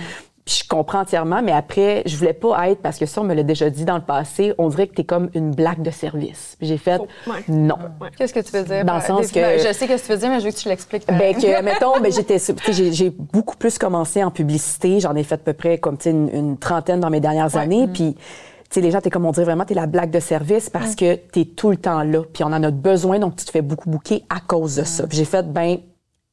[0.46, 3.34] puis je comprends entièrement, mais après, je voulais pas être, parce que ça, on me
[3.34, 6.56] l'a déjà dit dans le passé, on dirait que t'es comme une blague de service.
[6.60, 7.44] Puis j'ai fait, Oh, ouais.
[7.48, 7.78] non.
[8.16, 8.86] Qu'est-ce que tu veux dire?
[8.86, 10.46] Dans le par- sens que- ben, Je sais ce que tu veux dire, mais je
[10.46, 11.08] veux que tu l'expliques.
[11.08, 12.38] Ben que mettons, ben j'étais,
[12.70, 15.00] j'ai, beaucoup plus commencé en publicité.
[15.00, 17.56] J'en ai fait à peu près comme tu sais une, une trentaine dans mes dernières
[17.58, 17.88] années.
[17.88, 18.22] Puis tu
[18.70, 21.16] sais les gens t'es comme on dirait vraiment t'es la blague de service parce que
[21.16, 22.22] t'es tout le temps là.
[22.34, 25.08] Puis on en a besoin donc tu te fais beaucoup bouquer à cause de ça.
[25.08, 25.78] Puis j'ai fait ben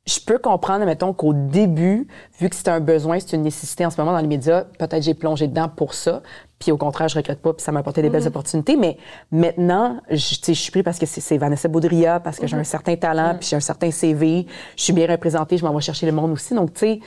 [0.04, 2.08] je peux comprendre, mettons, qu'au début,
[2.40, 5.02] vu que c'est un besoin, c'est une nécessité en ce moment dans les médias, peut-être
[5.02, 6.22] j'ai plongé dedans pour ça.
[6.58, 8.76] Puis au contraire, je regrette pas, puis ça m'a apporté des belles opportunités.
[8.76, 8.96] Mais
[9.30, 12.56] maintenant, je, tu sais, je suis pris parce que c'est, Vanessa Baudria, parce que j'ai
[12.56, 15.80] un certain talent, puis j'ai un certain CV, je suis bien représentée, je m'en vais
[15.80, 16.54] chercher le monde aussi.
[16.54, 17.00] Donc, tu sais,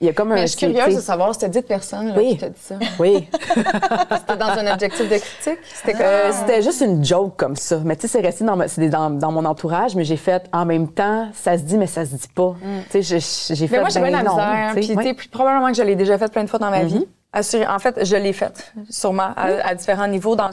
[0.00, 0.34] il y a comme un...
[0.34, 2.32] Mais je suis curieuse de savoir, c'était dit de personne là, Oui.
[2.32, 2.74] qui t'a dit ça.
[2.98, 3.28] Oui.
[4.18, 5.58] C'était dans un objectif de critique?
[5.74, 6.38] C'était Euh, comme...
[6.38, 7.80] c'était juste une joke comme ça.
[7.82, 10.44] Mais tu sais, c'est resté dans, ma- c'est dans, dans mon entourage, mais j'ai fait
[10.52, 12.54] en même temps, ça se dit, mais ça se dit pas.
[12.90, 13.20] Tu sais,
[13.54, 13.76] j'ai- fait.
[13.76, 14.72] Mais moi, j'ai bien la misère.
[14.74, 17.06] Puis, puis probablement que je l'ai déjà fait plein de fois dans ma vie.
[17.32, 20.36] Assuré- En fait, je l'ai fait, sûrement, à, à différents niveaux.
[20.36, 20.52] Dans le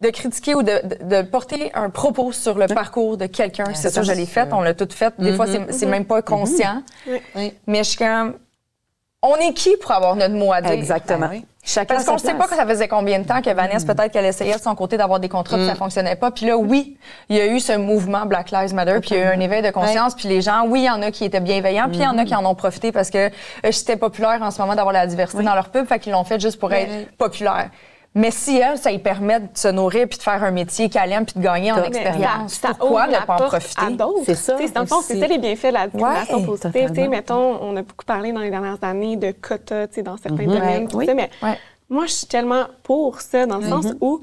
[0.00, 3.64] de critiquer ou de, de- de porter un propos sur le parcours de quelqu'un.
[3.74, 4.52] c'est sûr, je l'ai fait.
[4.52, 5.14] On l'a tout fait.
[5.18, 6.82] Des fois, c'est c'est même pas conscient.
[7.34, 7.54] Oui.
[7.66, 8.34] Mais je suis comme...
[9.22, 10.72] On est qui pour avoir notre mot à dire?
[10.72, 11.26] Exactement.
[11.28, 11.46] Ben oui.
[11.64, 13.92] Chacun Parce qu'on ne sa sait pas que ça faisait combien de temps que Vanessa,
[13.92, 16.30] peut-être qu'elle essayait de son côté d'avoir des contrats, puis ça fonctionnait pas.
[16.30, 16.96] Puis là, oui,
[17.28, 19.40] il y a eu ce mouvement Black Lives Matter, puis il y a eu un
[19.40, 20.14] éveil de conscience.
[20.14, 22.16] Puis les gens, oui, il y en a qui étaient bienveillants, puis il y en
[22.18, 25.08] a qui en ont profité parce que euh, c'était populaire en ce moment d'avoir la
[25.08, 27.70] diversité dans leur pub, fait qu'ils l'ont fait juste pour être populaire.
[28.16, 31.12] Mais si elle, ça lui permet de se nourrir puis de faire un métier qu'elle
[31.12, 33.82] aime puis de gagner en expérience, pourquoi ne pas en profiter?
[34.24, 36.46] C'est ça, Tu sais, Dans le fond, c'est ça les bienfaits de la discrimination Ouais,
[36.46, 37.08] positive.
[37.10, 40.44] Mettons, on a beaucoup parlé dans les dernières années de quotas, tu sais, dans certains
[40.46, 41.06] domaines, Ouais, tout oui.
[41.06, 41.58] ça, mais Ouais.
[41.90, 44.22] moi, je suis tellement pour ça, dans le sens où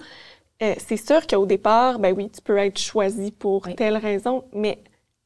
[0.64, 4.80] euh, c'est sûr qu'au départ, ben oui, tu peux être choisi pour telle raison, mais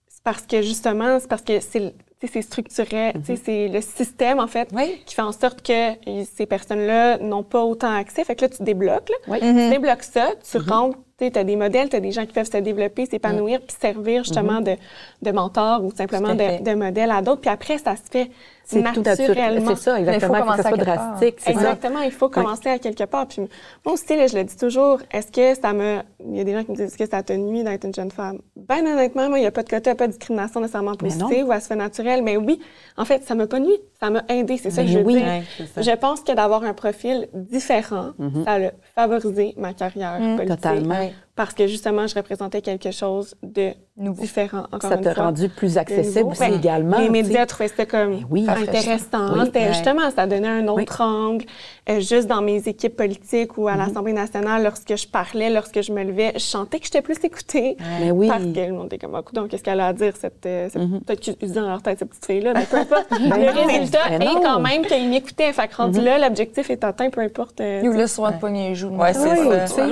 [0.10, 1.94] c'est parce que justement, c'est parce que c'est
[2.26, 5.02] c'est structuré, tu sais, c'est le système, en fait, Oui.
[5.06, 5.92] qui fait en sorte que
[6.36, 8.24] ces personnes-là n'ont pas autant accès.
[8.24, 9.16] Fait que là, tu débloques, là.
[9.28, 9.40] Oui.
[9.40, 12.50] Tu débloques ça, tu rentres, tu as des modèles, tu as des gens qui peuvent
[12.52, 14.76] se développer, s'épanouir, puis servir justement de,
[15.22, 17.42] de mentor ou simplement à de, de modèle à d'autres.
[17.42, 18.30] Puis après, ça se fait
[18.66, 19.18] C'est naturel.
[19.18, 19.76] naturellement.
[19.76, 20.42] C'est ça, Mais il faut exactement.
[20.42, 21.08] Il faut que commencer ça à soit quelque part.
[21.10, 21.40] drastique.
[21.40, 21.52] ça.
[21.52, 23.28] Exactement, il faut commencer à quelque part.
[23.28, 23.42] Puis
[23.84, 26.00] moi aussi, là, je le dis toujours, est-ce que ça me...
[26.24, 27.96] Il y a des gens qui me disent, est-ce que ça te nuit d'être une
[27.96, 28.40] jeune femme?
[28.56, 31.52] Ben honnêtement, moi, il n'y a pas de quota, pas de discrimination nécessairement positive ou
[31.54, 32.22] elle se fait naturelle.
[32.22, 32.60] Mais oui,
[32.96, 35.06] en fait, ça m'a pas nuit, ça m'a aidé, c'est ça que Ben je veux
[35.06, 35.14] oui.
[35.16, 35.24] dire.
[35.26, 35.82] Ouais, c'est ça.
[35.82, 38.12] je pense que d'avoir un profil différent,
[38.46, 38.60] ça a
[38.96, 40.56] favorisé ma carrière politique.
[40.62, 41.10] Totalement.
[41.38, 46.20] Parce que justement, je représentais quelque chose de différent, encore Ça t'a rendu plus accessible
[46.20, 46.32] nouveau.
[46.32, 46.98] aussi Ben, également.
[47.00, 48.46] Les médias trouvaient ça comme Ben oui.
[48.48, 49.34] intéressant.
[49.34, 49.40] Oui.
[49.46, 49.68] C'était Ouais.
[49.74, 51.46] justement, ça donnait un autre angle.
[51.90, 53.78] Euh, juste dans mes équipes politiques ou à Mhm.
[53.80, 57.78] l'Assemblée nationale, lorsque je parlais, lorsque je me levais, je sentais que j'étais plus écoutée.
[58.02, 58.28] Mais oui.
[58.28, 60.68] Parce que le monde était comme, ah, coudonc, qu'est-ce qu'elle a à dire, cette, euh,
[60.72, 61.02] cette- Mhm.
[61.02, 62.54] peut-être qu'ils dans leur tête, cette petite fille-là.
[62.56, 63.08] Mais peu importe.
[63.12, 65.54] le Ben non, résultat ben est quand même qu'ils m'écoutaient.
[65.54, 67.62] Fait que rendu là, l'objectif est atteint, peu importe.
[67.62, 68.90] euh, Nous, là, souvent de les joues.
[68.90, 69.68] Ouais, c'est ça.
[69.68, 69.86] ça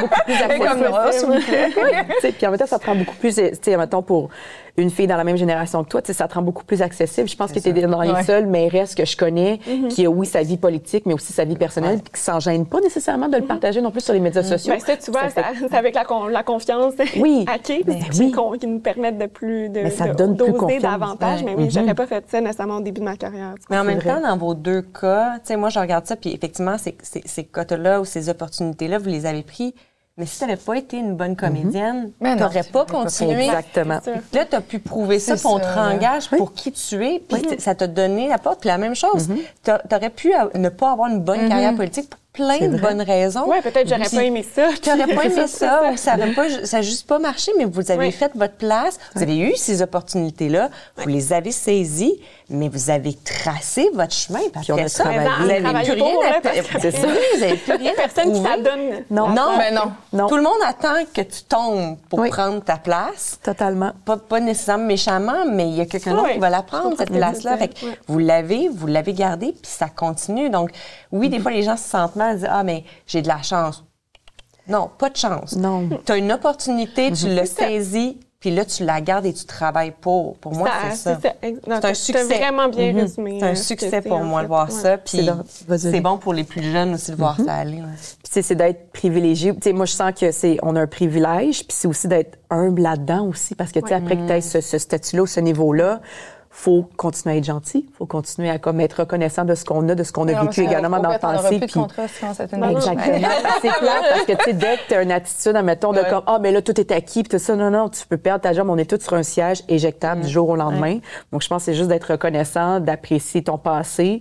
[0.00, 0.34] beaucoup plus
[2.32, 4.28] Puis en même temps, ça te rend beaucoup plus, tu sais, mettons, pour
[4.78, 6.80] une fille dans la même génération que toi, tu sais, ça te rend beaucoup plus
[6.80, 7.28] accessible.
[7.28, 8.22] Je pense que tu es dans les Ouais.
[8.22, 9.58] seules mairesses que je connais
[9.90, 12.64] qui a, oui, sa vie politique, mais aussi sa vie personnelle, puis qui s'en gêne
[12.66, 14.72] pas nécessairement de le partager non plus sur les médias sociaux.
[14.72, 17.44] Ben, ça, tu vois, c'est avec la, con- la confiance Oui.
[17.52, 18.58] acquise Ben qui, oui.
[18.58, 20.82] qui nous permettent de plus de, Mais ça de- donne plus d'oser confiance.
[20.82, 21.40] davantage.
[21.40, 21.46] Ouais.
[21.50, 21.70] Mais oui, Mhm.
[21.70, 23.54] j'aurais pas fait ça nécessairement au début de ma carrière.
[23.58, 24.08] tu Mais en même vrai.
[24.14, 27.22] temps, dans vos deux cas, tu sais, moi, je regarde ça, puis effectivement, ces, ces,
[27.26, 29.74] ces quotas-là ou ces opportunités-là, vous les avez pris.
[30.18, 32.84] Mais si tu n'avais pas été une bonne comédienne, Mais tu non, n'aurais tu pas
[32.84, 33.46] continué.
[33.46, 34.00] Exactement.
[34.34, 37.58] Là, tu as pu prouver ça, puis on te engage pour qui tu es, puis
[37.58, 38.60] ça t'a donné la porte.
[38.60, 39.28] Puis la même chose,
[39.64, 42.80] tu aurais pu ne pas avoir une bonne carrière politique plein de vrai.
[42.94, 43.46] bonnes raisons.
[43.46, 44.68] Ouais, peut-être j'aurais pas aimé ça.
[44.80, 47.64] Tu n'aurais pas aimé ça, ou ça n'a pas, ça a juste pas marché, mais
[47.64, 48.12] vous avez Oui.
[48.12, 52.18] fait votre place, vous avez eu ces opportunités-là, vous les avez saisies,
[52.48, 54.40] mais vous avez tracé votre chemin.
[54.54, 55.28] Après a ça, travaillé.
[55.40, 57.92] vous n'avez Travaillé plus pour, rien à parce que- C'est ça, vous n'avez plus rien
[57.96, 58.48] Personne qui prouver.
[58.48, 59.04] ça donne.
[59.10, 59.28] Non.
[59.28, 59.92] Non, Ben non.
[60.12, 60.26] Non.
[60.28, 62.30] Tout le monde attend que tu tombes pour Oui.
[62.30, 63.38] prendre ta place.
[63.42, 63.92] Totalement.
[64.04, 66.32] Pas, pas nécessairement méchamment, mais il y a quelqu'un d'autre oui.
[66.34, 67.56] qui va la prendre, cette que place-là.
[67.58, 67.86] que.
[68.08, 70.50] Vous l'avez, vous l'avez gardée, puis ça continue.
[70.50, 70.70] Donc,
[71.10, 73.84] oui, des fois, les gens se sentent disent Ah, mais j'ai de la chance.
[74.68, 75.56] Non, pas de chance.
[75.56, 75.88] Non.
[76.06, 79.92] Tu as une opportunité, tu l'as saisie, puis là, tu la gardes et tu travailles
[80.00, 80.36] pour.
[80.38, 81.18] Pour moi, c'est ça.
[81.20, 82.24] C'est un succès.
[82.38, 82.98] vraiment bien Mhm.
[83.00, 83.38] résumé.
[83.40, 84.44] C'est un ce succès c'est, pour moi fait.
[84.44, 84.74] de voir Ouais.
[84.74, 84.98] ça.
[84.98, 85.28] Puis
[85.68, 87.78] C'est c'est bon pour les plus jeunes aussi de voir ça aller.
[87.78, 87.86] là.
[88.22, 89.52] Puis, c'est d'être privilégié.
[89.54, 92.38] Tu sais, moi, je sens que c'est on a un privilège, puis c'est aussi d'être
[92.50, 95.40] humble là-dedans aussi, parce que tu sais, après que tu aies ce, ce statut-là, ce
[95.40, 96.00] niveau-là,
[96.54, 99.94] faut continuer à être gentil, faut continuer à comme être reconnaissant de ce qu'on a,
[99.94, 101.48] de ce qu'on a vécu également dans le passé.
[101.66, 101.72] puis-
[102.60, 102.76] Ben.
[102.76, 103.28] Exactement.
[103.62, 106.22] c'est clair parce que tu sais, dès que tu as une attitude, admettons, de comme
[106.26, 108.52] Ah, mais là, tout est acquis, puis tout ça, non, non, tu peux perdre ta
[108.52, 108.68] job.
[108.68, 110.98] On est tous sur un siège éjectable du jour au lendemain.
[111.32, 114.20] Donc, je pense que c'est juste d'être reconnaissant, d'apprécier ton passé,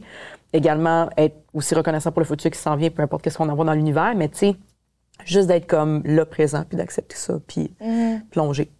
[0.53, 3.65] également être aussi reconnaissant pour le futur qui s'en vient, peu importe ce qu'on envoie
[3.65, 4.55] dans l'univers, mais tu sais,
[5.25, 7.73] juste d'être comme là présent, puis d'accepter ça, puis
[8.31, 8.71] plonger.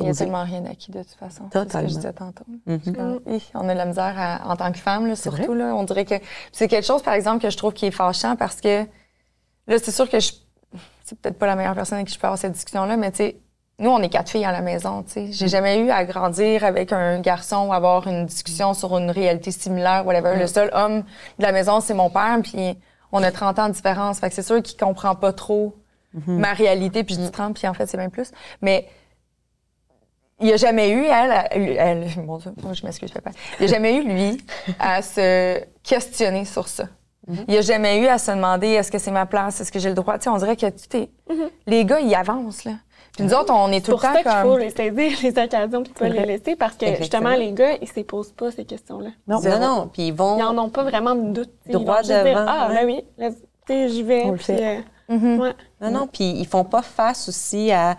[0.00, 1.44] Il n'y a tellement rien acquis de toute façon.
[1.52, 1.88] C'est ce que Totalement.
[1.88, 2.44] je disais tantôt.
[2.66, 3.20] Mhm.
[3.54, 5.54] On a de la misère à- en tant que femme, là, surtout.
[5.54, 6.14] Là, on dirait que
[6.52, 8.84] c'est quelque chose, par exemple, que je trouve qui est fâchant parce que
[9.66, 10.32] là, c'est sûr que je.
[11.04, 13.16] C'est peut-être pas la meilleure personne avec qui je peux avoir cette discussion-là, mais tu
[13.18, 13.36] sais,
[13.80, 15.02] nous, on est quatre filles à la maison.
[15.02, 15.32] tu sais.
[15.32, 19.50] J'ai jamais eu à grandir avec un garçon ou avoir une discussion sur une réalité
[19.50, 20.36] similaire, whatever.
[20.38, 20.98] Le seul homme
[21.38, 22.78] de la maison, c'est mon père, puis
[23.10, 24.20] on a 30 ans de différence.
[24.20, 25.74] Fait que c'est sûr qu'il comprend pas trop
[26.26, 28.30] ma réalité, puis je dis 30, puis en fait, c'est même plus.
[28.62, 28.86] Mais
[30.40, 33.30] il n'y a jamais eu, elle, elle, elle- mon Dieu, je m'excuse, papa.
[33.58, 34.38] Il n'y a jamais eu, lui,
[34.78, 36.84] à se questionner sur ça.
[37.28, 39.78] Il n'y a jamais eu à se demander est-ce que c'est ma place, est-ce que
[39.78, 40.18] j'ai le droit?
[40.18, 41.10] Tu sais, on dirait que tout est...
[41.66, 42.72] les gars, ils avancent, là.
[43.16, 44.58] Puis nous autres, on est tout C'est le pour temps ça qu'il faut comme.
[44.60, 47.86] les saisir, les occasions, puis pas les laisser, parce que justement, les gars, ils ne
[47.86, 49.10] se posent pas ces questions-là.
[49.28, 50.36] Non, non, puis ils vont.
[50.38, 51.50] Ils n'en ont pas vraiment de doute.
[51.66, 53.26] sais, Ils Droit vont dire, ah, ben oui, tu
[53.66, 54.22] sais, j'y vais.
[54.24, 54.78] On le puis, fait.
[54.78, 54.80] euh,
[55.16, 55.40] Mhm.
[55.40, 55.52] ouais.
[55.80, 57.96] Non, non, puis ils font pas face aussi à,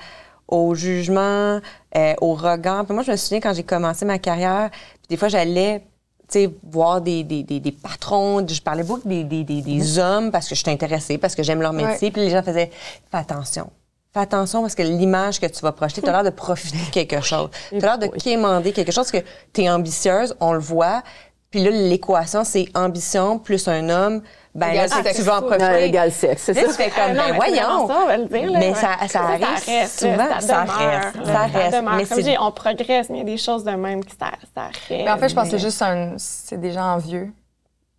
[0.51, 1.59] au jugement,
[1.95, 2.85] euh, au regard.
[2.85, 5.83] Puis moi, je me souviens quand j'ai commencé ma carrière, puis des fois, j'allais
[6.31, 8.45] tu sais, voir des, des, des, des patrons.
[8.47, 11.43] Je parlais beaucoup des, des, des, des hommes parce que je suis intéressée, parce que
[11.43, 12.11] j'aime leur métier.
[12.11, 12.71] Puis les gens faisaient
[13.11, 13.69] Fais attention.
[14.13, 16.91] Fais attention parce que l'image que tu vas projeter, tu as l'air de profiter de
[16.91, 17.49] quelque chose.
[17.69, 19.17] Tu as l'air de quémander quelque chose que
[19.53, 21.03] tu es ambitieuse, on le voit.
[21.49, 24.21] Puis là, l'équation, c'est ambition plus un homme.
[24.53, 25.17] Ben là, Égal c'est que sexe.
[25.19, 25.83] tu vas en Non, profiter.
[25.85, 26.67] égal sexe, c'est Là, ça.
[26.67, 27.85] tu fais Ah, comme, non, ben mais c'est voyons.
[27.85, 28.51] vraiment Ça, on va le dire.
[28.51, 28.75] là, Mais ouais.
[28.75, 31.81] ça- ça arrive reste, souvent, ça, reste, là, ça reste.
[31.81, 34.11] Mais Comme c'est- je on progresse, mais il y a des choses de même qui
[34.19, 34.79] ça, ça reste.
[34.89, 36.15] Mais en fait, je pense que c'est juste un.
[36.17, 37.31] C'est des gens envieux.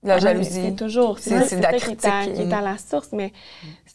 [0.04, 0.62] La Ah, mais jalousie.
[0.66, 1.18] C'est toujours.
[1.20, 2.34] C'est C'est- ça, c'est c'est de la critique.
[2.34, 3.32] qui est à la source, mais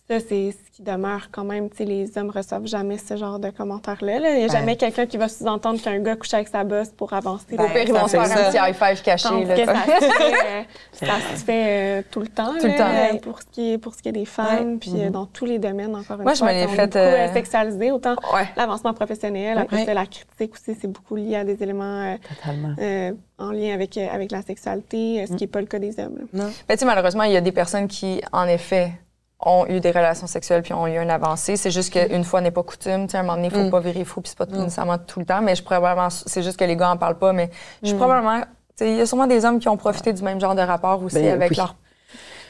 [0.10, 1.70] ça, c'est ce qui demeure quand même.
[1.70, 4.20] Tu sais, les hommes reçoivent jamais ce genre de commentaires-là.
[4.20, 4.30] là.
[4.32, 4.54] Il n'y a Ben.
[4.54, 7.44] jamais quelqu'un qui va sous-entendre qu'un gars couche avec sa bosse pour avancer.
[7.58, 8.52] Ben, Au pire, ils vont se ça faire fait un ça.
[8.52, 9.46] petit high five caché.
[9.46, 11.66] Là, que ça se fait, euh, ça se fait
[12.00, 12.88] euh, tout le temps, Tout le temps.
[12.88, 15.46] euh, pour, ce qui est, pour ce qui est des femmes, puis euh, dans tous
[15.46, 16.48] les domaines, encore une Moi, je fois.
[16.48, 18.48] me l'ai on est fait, beaucoup euh, euh, sexualisé, autant Ouais.
[18.56, 19.86] l'avancement professionnel, après Ouais.
[19.86, 22.76] ça, la critique aussi, c'est beaucoup lié à des éléments euh, Totalement.
[22.80, 25.80] euh, en lien avec, euh, avec la sexualité, euh, ce qui n'est pas le cas
[25.80, 26.20] des hommes.
[26.34, 26.46] là.
[26.68, 28.92] Ben, tu sais, malheureusement, il y a des personnes qui, en effet,
[29.40, 31.58] ont eu des relations sexuelles puis ont eu une avancée.
[31.58, 33.06] C'est juste qu'une fois n'est pas coutume.
[33.06, 34.56] Tu sais, à un moment donné, il faut pas virer fou puis c'est pas tout
[34.56, 35.42] nécessairement tout le temps.
[35.42, 37.34] Mais je probablement, c'est juste que les gars en parlent pas.
[37.34, 37.50] Mais
[37.84, 38.48] je suis probablement, tu
[38.78, 41.02] sais, il y a sûrement des hommes qui ont profité du même genre de rapport
[41.04, 41.58] aussi Ben, avec oui.
[41.58, 41.76] leur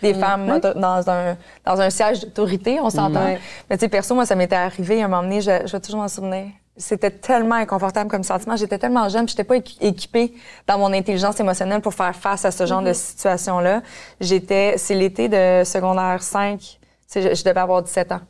[0.01, 3.35] des femmes dans un dans un siège d'autorité, on s'entend.
[3.69, 5.79] Mais tu sais, perso, moi, ça m'était arrivé à un moment donné, je, je vais
[5.79, 6.45] toujours m'en souvenir.
[6.77, 8.55] C'était tellement inconfortable comme sentiment.
[8.55, 10.33] J'étais tellement jeune, puis j'étais pas équi- équipée
[10.67, 13.81] dans mon intelligence émotionnelle pour faire face à ce genre de situation-là.
[14.21, 18.21] J'étais, c'est l'été de secondaire 5, tu sais, je, je devais avoir 17 ans.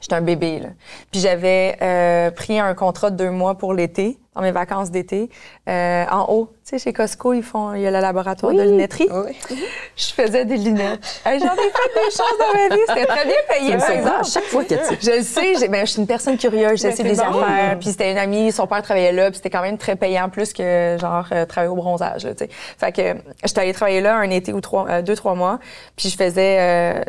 [0.00, 0.68] J'étais un bébé, là.
[1.12, 5.28] Puis j'avais euh, pris un contrat de deux mois pour l'été, dans mes vacances d'été,
[5.68, 6.46] euh, en haut.
[6.64, 9.08] Tu sais, chez Costco, ils font, il y a le laboratoire de lunetterie.
[9.10, 9.36] Oui.
[9.96, 11.00] Je faisais des lunettes.
[11.26, 12.80] J'en ai fait des choses dans ma vie.
[12.88, 14.20] C'était très bien payé, par exemple.
[14.20, 16.80] à chaque fois que tu Je le sais, j'ai- ben, je suis une personne curieuse,
[16.80, 17.22] j'essaie des bon.
[17.42, 17.78] affaires.
[17.78, 20.52] Puis c'était une amie, son père travaillait là, puis c'était quand même très payant, plus
[20.54, 22.24] que genre euh, travailler au bronzage.
[22.24, 22.50] Là, tu sais.
[22.78, 25.58] fait que euh, j'étais allée travailler là un été ou trois, euh, deux, trois mois.
[25.96, 27.04] Puis je faisais,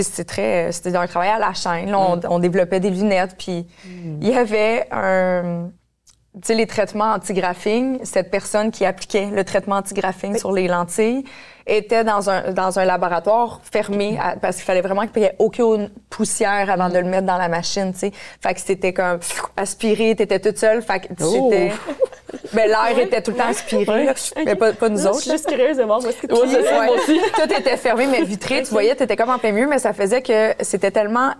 [0.00, 1.90] c'était très, euh, c'était un travail à la chaîne.
[1.90, 5.70] Là, on, on développait des lunettes, puis il y avait un
[6.34, 11.24] tu sais, les traitements anti-graphing, cette personne qui appliquait le traitement anti-graphing sur les lentilles
[11.66, 15.36] était dans un, dans un laboratoire fermé à- parce qu'il fallait vraiment qu'il n'y ait
[15.38, 18.12] aucune poussière avant de le mettre dans la machine, tu sais.
[18.42, 19.18] Fait que c'était comme
[19.56, 21.50] aspiré, t'étais toute seule, fait que Oh.
[21.50, 21.72] c'était...
[22.54, 24.14] Ben, l'air était tout le temps aspiré, là.
[24.44, 25.20] mais pas, pas nous Je autres.
[25.20, 27.20] suis juste curieuse de voir est-ce que aussi.
[27.34, 28.62] Tout était fermé, mais vitré.
[28.62, 31.32] Tu voyais, tu étais comme en plein milieu, mais ça faisait que c'était tellement euh,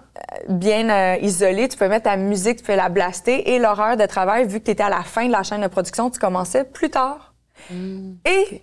[0.49, 1.69] bien euh, isolé.
[1.69, 3.53] Tu peux mettre ta musique, tu peux la blaster.
[3.55, 5.67] Et l'horaire de travail, vu que tu étais à la fin de la chaîne de
[5.67, 7.35] production, tu commençais plus tard.
[7.71, 8.63] Et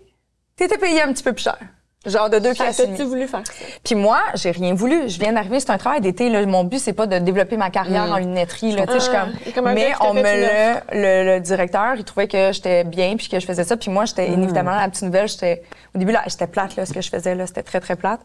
[0.60, 1.58] tu étais payé un petit peu plus cher.
[2.06, 3.54] Genre de deux pièces As-tu voulu faire ça?
[3.84, 5.10] Puis moi, j'ai rien voulu.
[5.10, 6.30] Je viens d'arriver, c'est un travail d'été.
[6.46, 8.72] Mon but, c'est pas de développer ma carrière en lunetterie.
[8.72, 9.54] Là, Ah, comme...
[9.54, 13.28] comme un Mais on me le, le, le directeur, il trouvait que j'étais bien puis
[13.28, 13.76] que je faisais ça.
[13.76, 15.28] Puis moi, j'étais inévitablement la petite nouvelle.
[15.28, 15.62] J'étais
[15.94, 18.22] au début là, j'étais plate là, ce que je faisais là, c'était très très plate.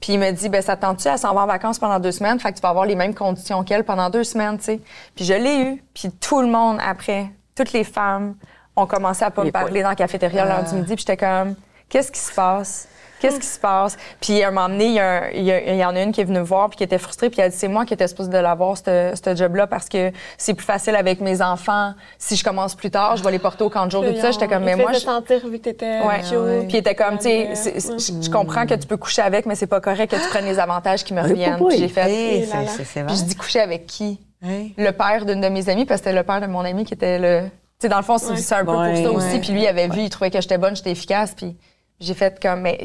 [0.00, 2.12] Puis il me dit, ben ça te tente-tu, elle s'en va en vacances pendant deux
[2.12, 4.80] semaines, fait que tu vas avoir les mêmes conditions qu'elle pendant deux semaines, tu sais.
[5.16, 5.82] Puis je l'ai eu.
[5.94, 8.36] Puis tout le monde après, toutes les femmes
[8.76, 10.94] ont commencé à pas me parler dans la cafétéria l'heure du midi.
[10.94, 11.56] Puis j'étais comme,
[11.88, 12.88] qu'est-ce qui se passe?
[13.18, 13.96] Qu'est-ce qui se passe?
[14.20, 15.96] Puis à un moment donné, il y, a un- il y a- il y en
[15.96, 17.56] a une qui est venue me voir puis qui était frustrée puis elle a dit
[17.56, 20.94] c'est moi qui étais supposée de l'avoir ce ce job-là parce que c'est plus facile
[20.94, 21.94] avec mes enfants.
[22.18, 24.20] Si je commence plus tard, je vais les porter au camp de jour et tout
[24.20, 24.32] ça.
[24.32, 24.98] J'étais comme mais moi je...
[24.98, 26.20] sentir vu que t'étais Ouais.
[26.20, 26.68] cute.
[26.68, 29.66] Puis il était comme, tu sais, je comprends que tu peux coucher avec, mais c'est
[29.66, 31.56] pas correct que tu prennes les avantages qui me reviennent.
[31.58, 31.68] oui.
[31.70, 33.04] Puis j'ai fait, Et là, là.
[33.06, 34.20] puis je dis coucher avec qui?
[34.42, 34.72] Ouais.
[34.76, 36.92] Le père d'une de mes amies, parce que c'était le père de mon ami qui
[36.92, 37.48] était le.
[37.48, 38.52] Tu sais, dans le fond, c'est Ouais.
[38.60, 39.38] un peu pour ça aussi.
[39.38, 41.32] Puis lui, il avait vu, il trouvait que j'étais bonne, j'étais efficace.
[41.34, 41.56] Puis
[42.00, 42.78] j'ai fait comme, mais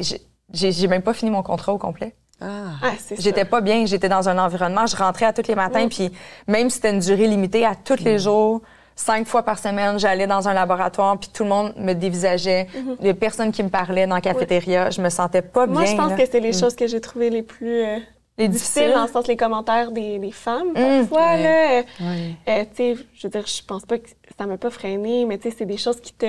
[0.52, 2.14] j'ai- même pas fini mon contrat au complet.
[2.40, 2.46] Ah.
[2.82, 3.22] Ah, c'est ça.
[3.22, 6.10] J'étais pas bien, j'étais dans un environnement, je rentrais à tous les matins, puis
[6.48, 8.62] même si c'était une durée limitée, à tous les jours,
[8.96, 12.66] cinq fois par semaine, j'allais dans un laboratoire, puis tout le monde me dévisageait.
[13.00, 15.92] Les personnes qui me parlaient dans la cafétéria, je me sentais pas Moi, bien.
[15.92, 16.16] je pense là.
[16.16, 17.98] que c'est les choses que j'ai trouvées les plus euh,
[18.38, 18.92] Les difficiles, difficiles.
[18.94, 21.20] dans le sens les commentaires des, des femmes, Hum, parfois.
[21.34, 21.42] ouais.
[21.42, 22.34] Là, euh, Ouais.
[22.48, 25.38] euh, tu sais, je veux dire, je pense pas que ça m'a pas freiné, mais
[25.38, 26.26] tu sais, c'est des choses qui te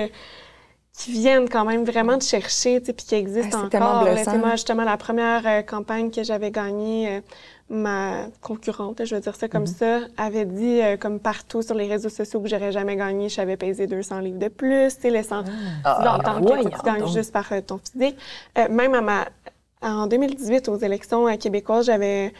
[0.96, 4.00] qui viennent quand même vraiment te chercher, tu sais, puis qui existent Ah, c'est tellement
[4.00, 4.18] encore.
[4.18, 7.20] sais, moi, justement, la première euh, campagne que j'avais gagnée, euh,
[7.68, 11.88] ma concurrente, je veux dire ça comme ça, avait dit, euh, comme partout sur les
[11.88, 15.10] réseaux sociaux, que j'aurais jamais gagné, je savais peser 200 livres de plus, tu sais,
[15.10, 15.42] laissant
[15.84, 17.12] entendre que voyons tu gagnes donc.
[17.12, 18.16] juste par euh, ton physique.
[18.58, 19.24] Euh, même à ma,
[19.82, 22.32] en 2018, aux élections euh, québécoises, j'avais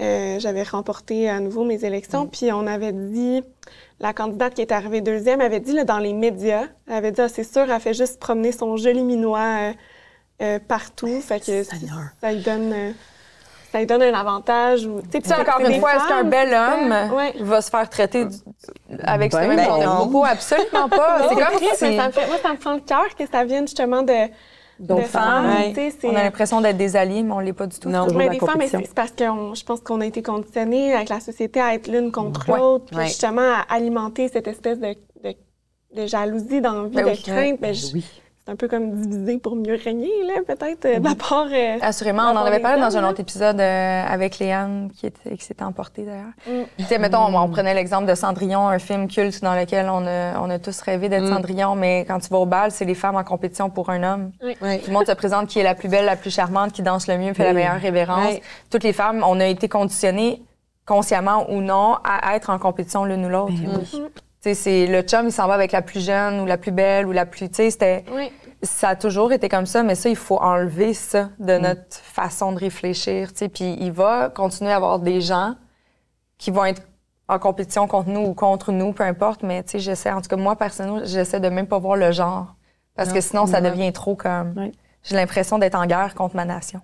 [0.00, 3.42] euh, j'avais remporté à nouveau mes élections, puis on avait dit,
[4.02, 7.20] la candidate qui est arrivée deuxième avait dit là, dans les médias, elle avait dit,
[7.22, 9.72] ah, c'est sûr, elle fait juste promener son joli minois euh,
[10.42, 12.06] euh, partout, fait que Seigneur.
[12.20, 12.72] ça lui donne...
[12.72, 12.92] euh,
[13.70, 14.84] ça lui donne un avantage.
[14.84, 16.74] Ou, tu sais, encore une fois, est-ce qu'un bel ça.
[16.74, 17.32] homme Ouais.
[17.40, 18.36] va se faire traiter du-
[19.02, 19.94] avec ce Ben même genre de non.
[19.96, 20.24] propos?
[20.26, 21.20] Absolument pas.
[21.30, 23.66] C'est comme si ça me fait, moi, ça me prend le cœur que ça vienne
[23.66, 24.12] justement de,
[24.82, 25.46] Donc, femmes.
[25.46, 25.92] ouais.
[26.02, 27.88] on a l'impression d'être des alliés, mais on l'est pas du tout.
[27.88, 28.06] Non.
[28.14, 31.20] mais des femmes, c'est parce que on- je pense qu'on a été conditionnés avec la
[31.20, 32.58] société à être l'une contre Ouais.
[32.58, 33.06] l'autre, puis Ouais.
[33.06, 35.34] justement à alimenter cette espèce de, de,
[35.94, 37.60] de jalousie, d'envie, Ben de crainte.
[37.60, 38.04] Ben, je- Oui.
[38.44, 41.46] C'est un peu comme diviser pour mieux régner, là, peut-être, euh, de la part.
[41.52, 45.36] euh, Assurément, on en avait parlé dans un autre épisode euh, avec Léane qui, était,
[45.36, 46.32] qui s'était emportée d'ailleurs.
[46.48, 46.64] Mm.
[46.76, 50.04] Tu sais, mettons, on, on prenait l'exemple de Cendrillon, un film culte dans lequel on
[50.08, 52.96] a, on a tous rêvé d'être Cendrillon, mais quand tu vas au bal, c'est les
[52.96, 54.32] femmes en compétition pour un homme.
[54.40, 57.06] Tout le monde se présente qui est la plus belle, la plus charmante, qui danse
[57.06, 58.34] le mieux, fait la meilleure révérence.
[58.70, 60.42] Toutes les femmes, on a été conditionnées,
[60.84, 63.52] consciemment ou non, à être en compétition l'une ou l'autre.
[63.84, 63.98] Sais,
[64.42, 67.12] c'est le chum, il s'en va avec la plus jeune ou la plus belle ou
[67.12, 67.48] la plus.
[67.48, 68.04] Tu sais, c'était.
[68.12, 68.30] Oui.
[68.64, 72.52] Ça a toujours été comme ça, mais ça, il faut enlever ça de notre façon
[72.52, 73.32] de réfléchir.
[73.32, 73.48] tu sais.
[73.48, 75.54] Puis il va continuer à avoir des gens
[76.38, 76.82] qui vont être
[77.28, 79.42] en compétition contre nous ou contre nous, peu importe.
[79.42, 82.12] Mais tu sais, j'essaie, en tout cas, moi, personnellement, j'essaie de même pas voir le
[82.12, 82.54] genre.
[82.94, 84.70] Parce que sinon, ça devient trop comme.
[85.04, 86.80] J'ai l'impression d'être en guerre contre ma nation.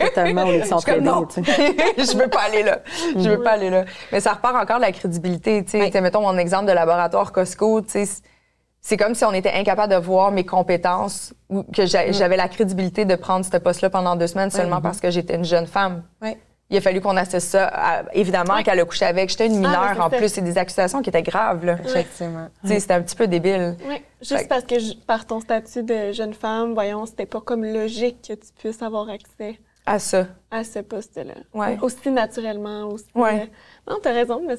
[0.00, 0.64] Totalement, on est
[1.42, 1.44] sais.
[1.98, 2.80] je veux pas aller là.
[3.16, 3.84] Je veux pas aller là.
[4.12, 5.64] Mais ça repart encore de la crédibilité.
[5.64, 7.80] Tu sais, mettons mon exemple de laboratoire Costco.
[7.82, 8.22] tu sais,
[8.80, 12.48] C'est comme si on était incapable de voir mes compétences ou que j'a- j'avais la
[12.48, 16.02] crédibilité de prendre ce poste-là pendant deux semaines seulement parce que j'étais une jeune femme.
[16.20, 16.36] Oui.
[16.70, 19.28] Il a fallu qu'on assesse ça, à- évidemment, qu'elle a couché avec.
[19.28, 20.16] J'étais une mineure mais c'est en ça.
[20.16, 20.28] plus.
[20.28, 21.64] C'est des accusations qui étaient graves.
[21.64, 21.76] Là.
[21.84, 22.48] Effectivement.
[22.62, 23.76] Tu sais, C'était un petit peu débile.
[23.86, 27.64] Oui, juste parce que je- par ton statut de jeune femme, voyons, c'était pas comme
[27.64, 30.26] logique que tu puisses avoir accès À ça.
[30.50, 31.34] à ce poste-là.
[31.52, 31.76] Ouais.
[31.82, 33.04] Aussi naturellement, aussi.
[33.14, 33.42] Ouais.
[33.42, 34.56] euh, Non, t'as raison, mais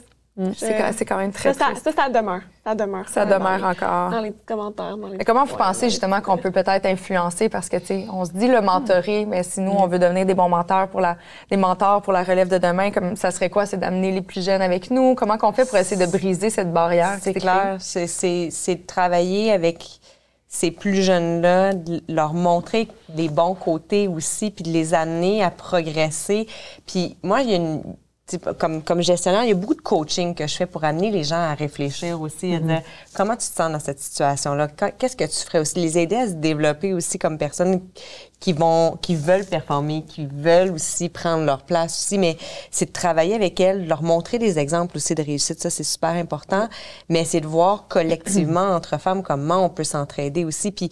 [0.54, 1.84] C'est quand, c'est quand même très ça, ça, triste.
[1.86, 2.42] ça, ça demeure.
[2.66, 3.08] Ça demeure.
[3.08, 4.10] Ça dans demeure les- encore.
[4.12, 4.98] Dans les petits commentaires.
[4.98, 7.48] Dans les Mais comment vous pensez les justement qu'on peut peut-être influencer?
[7.48, 10.26] Parce que tu sais, on se dit le mentorer, mais si nous on veut devenir
[10.26, 11.16] des bons menteurs pour la,
[11.50, 14.44] des mentors pour la relève de demain, comme ça serait quoi, c'est d'amener les plus
[14.44, 15.16] jeunes avec nous?
[15.16, 17.18] Comment qu'on fait pour essayer de briser cette barrière?
[17.22, 17.78] C'est clair.
[17.80, 19.86] C'est- C'est c'est de travailler avec
[20.50, 25.50] ces plus jeunes-là, de leur montrer des bons côtés aussi, puis de les amener à
[25.50, 26.48] progresser.
[26.86, 27.82] Puis moi, il y a une...
[28.58, 31.24] Comme, comme gestionnaire, il y a beaucoup de coaching que je fais pour amener les
[31.24, 32.82] gens à réfléchir aussi, à dire
[33.14, 34.68] comment tu te sens dans cette situation-là,
[34.98, 37.82] qu'est-ce que tu ferais aussi, les aider à se développer aussi comme personnes
[38.40, 42.36] qui vont, qui veulent performer, qui veulent aussi prendre leur place aussi, mais
[42.72, 46.10] c'est de travailler avec elles, leur montrer des exemples aussi de réussite, ça c'est super
[46.10, 46.68] important,
[47.10, 50.90] mais c'est de voir collectivement entre femmes comment on peut s'entraider aussi, puis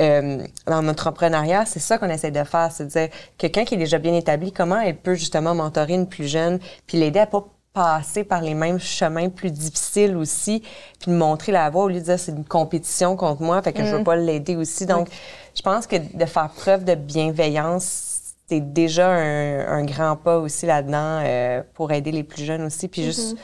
[0.00, 3.78] euh, dans l'entrepreneuriat, c'est ça qu'on essaie de faire, c'est de dire quelqu'un qui est
[3.78, 7.44] déjà bien établi, comment elle peut justement mentorer une plus jeune, puis l'aider à pas
[7.74, 10.62] passer par les mêmes chemins plus difficiles aussi,
[11.00, 13.72] puis de montrer la voie au lieu de dire c'est une compétition contre moi, fait
[13.72, 14.86] que je veux pas l'aider aussi.
[14.86, 15.08] Donc,
[15.54, 20.66] je pense que de faire preuve de bienveillance, c'est déjà un, un grand pas aussi
[20.66, 23.36] là-dedans euh, pour aider les plus jeunes aussi, puis juste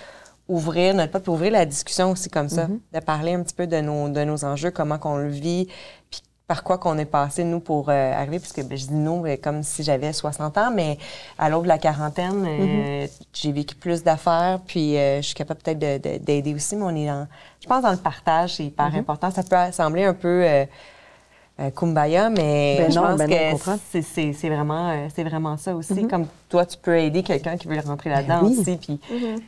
[0.46, 3.66] ouvrir notre porte, puis ouvrir la discussion aussi comme ça, de parler un petit peu
[3.66, 5.68] de nos, de nos enjeux, comment qu'on le vit,
[6.10, 9.22] puis par quoi qu'on est passé, nous, pour euh, arriver, puisque ben, je dis nous,
[9.42, 10.96] comme si j'avais 60 ans, mais
[11.38, 15.60] à l'aube de la quarantaine, euh, j'ai vécu plus d'affaires, puis euh, je suis capable
[15.60, 17.28] peut-être de- de- d'aider aussi, mais on est dans,
[17.62, 19.30] je pense dans le partage, c'est hyper important.
[19.30, 20.64] Ça peut sembler un peu euh,
[21.74, 23.78] kumbaya, mais Ben je non, pense ben que comprends.
[23.90, 26.06] c'est- c'est c'est vraiment, euh, c'est vraiment ça aussi.
[26.06, 28.56] Comme toi, tu peux aider quelqu'un qui veut rentrer là-dedans oui.
[28.58, 29.00] aussi, puis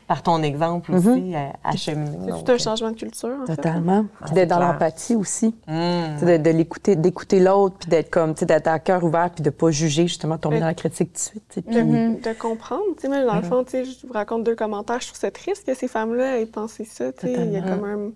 [0.07, 2.33] par ton exemple aussi, à, à cheminer.
[2.37, 3.57] C'est tout un changement de culture, en fait.
[3.57, 4.03] Totalement.
[4.03, 4.73] Puis c'est d'être dans clair.
[4.73, 5.55] l'empathie aussi.
[5.67, 6.25] Mm.
[6.27, 9.43] De, de l'écouter, d'écouter l'autre, puis d'être comme, tu sais, d'être à cœur ouvert, puis
[9.43, 10.61] de pas juger, justement, tomber Oui.
[10.61, 11.65] dans la critique tout de suite.
[11.67, 12.83] puis- de comprendre.
[13.01, 15.01] Tu sais, dans le fond, tu sais, je vous raconte deux commentaires.
[15.01, 17.13] Je trouve ça triste que ces femmes-là aient pensé ça.
[17.13, 17.81] Tu sais, il y a Totalement.
[17.81, 18.11] comme un.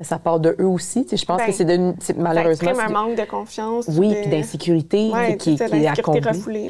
[0.00, 1.02] Mais ça part de eux aussi.
[1.04, 2.70] tu sais, Je pense Ben, que c'est de, c'est- Ça malheureusement.
[2.70, 3.88] exprime un manque de confiance.
[3.98, 5.68] oui, puis d'insécurité Ouais, qui, qui est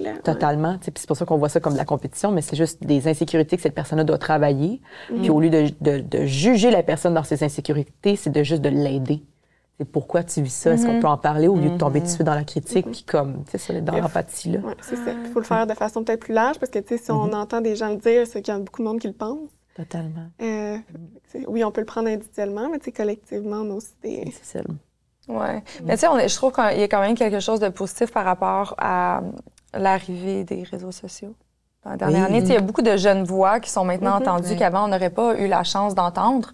[0.00, 0.12] là.
[0.12, 0.18] Ouais.
[0.24, 0.78] Totalement.
[0.78, 2.56] tu sais, Puis c'est pour ça qu'on voit ça comme de la compétition, mais c'est
[2.56, 4.80] juste des insécurités que cette personne-là doit travailler.
[5.12, 5.20] Mm.
[5.20, 8.62] Puis au lieu de, de- de juger la personne dans ses insécurités, c'est de juste
[8.62, 9.22] de l'aider.
[9.78, 10.72] C'est pourquoi tu vis ça?
[10.72, 10.86] Est-ce Mm-hmm.
[10.94, 13.04] qu'on peut en parler au lieu de tomber tout de suite dans la critique, puis
[13.06, 14.58] comme, tu sais, ça, dans l'empathie, là?
[14.60, 15.12] Ouais, c'est ça.
[15.24, 17.32] Il faut le faire de façon peut-être plus large parce que, tu sais, si on
[17.32, 19.38] entend des gens le dire, c'est qu'il y a beaucoup de monde qui le pense.
[19.78, 20.26] Totalement.
[20.42, 20.76] Euh,
[21.46, 24.34] oui, on peut le prendre individuellement, mais collectivement, on a aussi des.
[24.42, 24.64] C'est ça.
[25.28, 25.62] Ouais.
[25.84, 28.24] Mais tu sais, je trouve qu'il y a quand même quelque chose de positif par
[28.24, 29.20] rapport à
[29.74, 31.34] l'arrivée des réseaux sociaux.
[31.84, 32.26] Dans la dernière Oui.
[32.26, 34.22] année, tu sais, il y a beaucoup de jeunes voix qui sont maintenant Mhm.
[34.28, 36.52] entendues qu'avant, on n'aurait pas eu la chance d'entendre.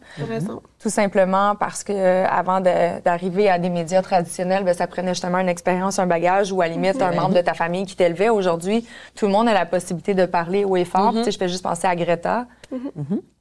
[0.79, 5.15] Tout simplement parce que euh, avant de- d'arriver à des médias traditionnels, ben, ça prenait
[5.15, 7.97] justement une expérience, un bagage ou à la limite un membre de ta famille qui
[7.97, 8.29] t'élevait.
[8.29, 11.13] Aujourd'hui, tout le monde a la possibilité de parler haut et fort.
[11.15, 12.47] Tu sais, Je fais juste penser à Greta.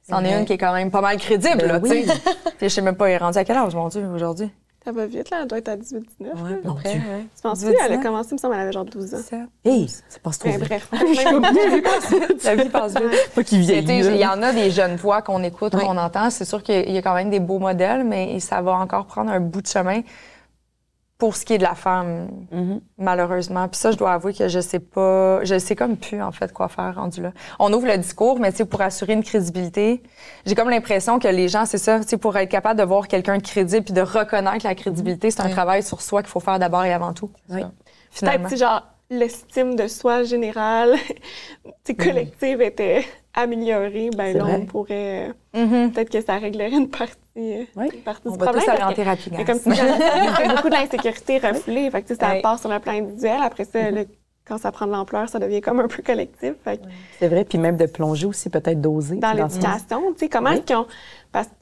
[0.08, 0.38] C'en est Ouais.
[0.40, 1.58] une qui est quand même pas mal crédible.
[1.58, 2.06] Ben là, tu oui.
[2.60, 4.50] Je sais même pas, elle est rendue à quel âge, mon Dieu, aujourd'hui?
[4.84, 5.38] Ça va vite, là.
[5.40, 6.02] Elle doit être à 18-19.
[6.20, 7.00] Ouais, à peu près, Dieu.
[7.00, 7.24] ouais.
[7.34, 7.64] Tu penses-tu?
[7.68, 9.18] 18 Elle a commencé, il me semble, elle avait genre 12 ans.
[9.64, 10.66] Hey, ça passe trop Mais vite.
[10.68, 10.88] bref.
[12.44, 13.30] La vie passe vite.
[13.34, 14.00] Pas qu'il vieillit.
[14.06, 16.28] Il y en a des jeunes voix qu'on écoute, qu'on entend.
[16.28, 19.30] C'est sûr qu'il y a quand même des beaux modèles, mais ça va encore prendre
[19.30, 20.02] un bout de chemin
[21.16, 22.80] pour ce qui est de la femme, Mhm.
[22.98, 23.68] malheureusement.
[23.68, 26.52] Puis ça, je dois avouer que je sais pas, je sais comme plus, en fait,
[26.52, 27.32] quoi faire rendu là.
[27.60, 30.02] On ouvre le discours, mais tu sais, pour assurer une crédibilité,
[30.44, 33.06] j'ai comme l'impression que les gens, c'est ça, tu sais, pour être capable de voir
[33.06, 35.52] quelqu'un de crédible puis de reconnaître la crédibilité, c'est un Oui.
[35.52, 37.30] travail sur soi qu'il faut faire d'abord et avant tout.
[37.48, 37.60] Oui.
[37.60, 37.72] Peut-être,
[38.10, 38.48] Finalement.
[38.48, 40.96] si genre, l'estime de soi générale,
[41.84, 44.54] sais, collective était améliorée, ben là, vrai.
[44.62, 45.32] on pourrait...
[45.54, 45.92] Mhm.
[45.92, 47.88] Peut-être que ça réglerait une partie, euh, Oui.
[47.92, 48.64] une partie On du va problème.
[48.64, 49.44] tous aller en thérapie, mais guys.
[49.44, 51.90] comme il y a beaucoup de l'insécurité refoulée.
[51.90, 52.40] Fait que, tu sais, ça Ouais.
[52.42, 53.38] part sur le plan individuel.
[53.42, 54.02] Après ça, là,
[54.46, 56.54] quand ça prend de l'ampleur, ça devient comme un peu collectif.
[56.64, 56.84] Fait que
[57.18, 59.16] C'est vrai, puis même de plonger aussi, peut-être d'oser.
[59.16, 60.62] dans l'éducation, tu sais, comment Oui.
[60.76, 60.86] ont...
[61.32, 61.52] Parce que,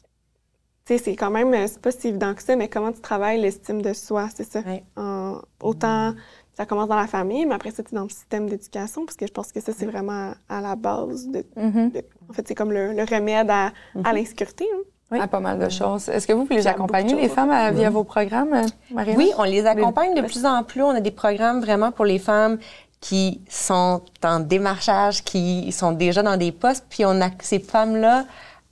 [0.85, 1.55] tu sais, c'est quand même...
[1.55, 4.45] euh, C'est pas si évident que ça, mais comment tu travailles l'estime de soi, c'est
[4.45, 4.61] ça?
[4.67, 4.83] Oui.
[4.97, 6.13] En- autant...
[6.55, 9.17] Ça commence dans la famille, mais après ça, tu es dans le système d'éducation, parce
[9.17, 11.45] que je pense que ça, c'est vraiment à la base de...
[11.57, 11.91] Mhm.
[11.93, 13.73] de- en fait, c'est comme le, le remède à,
[14.05, 14.67] à l'insécurité.
[14.75, 14.81] hein.
[15.11, 15.21] Oui.
[15.21, 16.09] À pas mal de choses.
[16.09, 17.91] Est-ce que vous, vous les Il y a accompagnez, beaucoup de les femmes, à- via
[17.91, 19.17] vos programmes, euh, Marianne?
[19.19, 20.83] Oui, on les accompagne de plus en plus.
[20.83, 22.59] On a des programmes vraiment pour les femmes
[23.01, 28.25] qui sont en démarchage, qui sont déjà dans des postes, puis on a ces femmes-là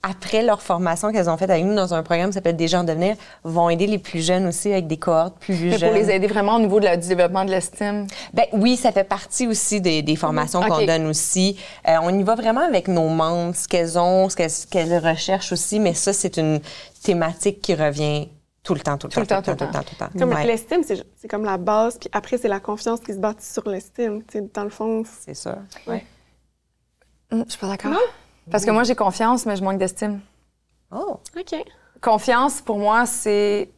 [0.03, 2.83] après leur formation qu'elles ont faite avec nous dans un programme qui s'appelle Déjà en
[2.83, 5.89] devenir, vont aider les plus jeunes aussi avec des cohortes plus Mais jeunes.
[5.91, 8.07] pour les aider vraiment au niveau de la- du développement de l'estime?
[8.33, 11.57] Ben oui, ça fait partie aussi des, des formations qu'on donne aussi.
[11.87, 15.51] Euh, on y va vraiment avec nos membres, ce qu'elles ont, ce qu'elles, qu'elles recherchent
[15.51, 16.59] aussi, mais ça, c'est une
[17.03, 18.27] thématique qui revient
[18.63, 20.19] tout le temps, tout le temps, tout le temps, tout le temps, tout le temps.
[20.19, 23.17] Comme Ouais, l'estime, c'est c'est comme la base, puis après, c'est la confiance qui se
[23.19, 24.21] bâtit sur l'estime.
[24.23, 25.59] Tu sais, Dans le fond, c'est ça.
[27.31, 27.93] Hum, Je suis pas d'accord.
[28.51, 30.19] Parce que moi, j'ai confiance, mais je manque d'estime.
[30.91, 31.55] Oh, OK.
[32.01, 33.69] Confiance, pour moi, c'est.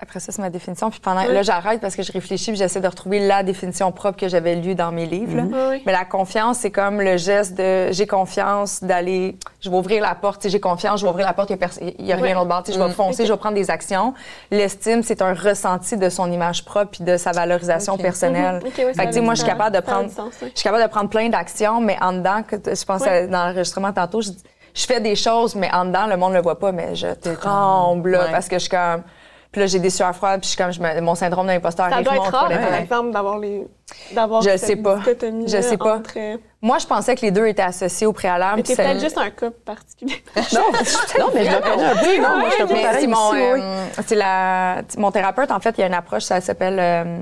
[0.00, 0.90] Après ça, c'est ma définition.
[0.90, 1.22] Puis pendant.
[1.26, 1.34] Oui.
[1.34, 4.54] Là, j'arrête parce que je réfléchis puis j'essaie de retrouver la définition propre que j'avais
[4.54, 5.36] lue dans mes livres.
[5.38, 5.42] là.
[5.42, 5.82] Oui, oui.
[5.86, 10.14] Mais la confiance, c'est comme le geste de j'ai confiance d'aller, je vais ouvrir la
[10.14, 11.56] porte, j'ai confiance, je vais ouvrir la porte, il
[12.04, 12.34] n'y a, rien Ouais.
[12.34, 12.92] d'autre bord, je vais Mm.
[12.92, 14.14] foncer, je vais prendre des actions.
[14.52, 18.02] L'estime, c'est un ressenti de son image propre puis de sa valorisation Ok.
[18.02, 18.60] personnelle.
[18.62, 18.68] Mhm.
[18.68, 20.46] Ok, ouais, fait ça que, a moi, je suis capable de a prendre, sens, je
[20.54, 23.92] suis capable de prendre plein d'actions, mais en dedans, que je pense à- dans l'enregistrement
[23.92, 24.30] tantôt, je,
[24.74, 27.08] je fais des choses, mais en dedans, le monde ne le voit pas, mais je
[27.34, 28.30] tremble là, Ouais.
[28.30, 29.02] parce que je suis comme.
[29.50, 31.88] Puis là, j'ai des sueurs froides, puis je suis comme, je me- mon syndrome d'imposteur
[31.88, 33.66] Ça doit être rare, par exemple, d'avoir les.
[34.14, 35.00] d'avoir Je cette sais pas.
[35.46, 35.96] Je sais pas.
[35.96, 38.56] entre- euh, Moi, je pensais que les deux étaient associés au préalable.
[38.56, 40.22] Mais puis t'es ça- peut-être juste un cas particulier.
[40.52, 40.60] Non,
[41.18, 42.16] non, mais je le connais un peu.
[42.22, 45.84] Non, moi, je Mais c'est mon, euh, c'est la, mon thérapeute, en fait, il y
[45.84, 47.18] a une approche, ça s'appelle, euh,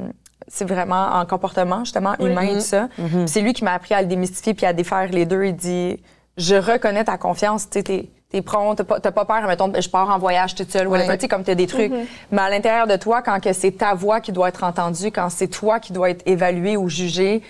[0.48, 2.88] c'est vraiment en comportement, justement, humain et tout ça.
[2.96, 5.44] Puis c'est lui qui m'a appris à le démystifier puis à défaire les deux.
[5.44, 6.02] Il dit,
[6.38, 10.10] je reconnais ta confiance, tu sais, t'es prompt, t'as pas, pas peur, mettons, je pars
[10.10, 11.04] en voyage toute seule, Ouais.
[11.14, 11.92] tu sais, comme t'as des trucs.
[12.32, 15.30] Mais à l'intérieur de toi, quand que c'est ta voix qui doit être entendue, quand
[15.30, 17.42] c'est toi qui doit être évalué ou jugé,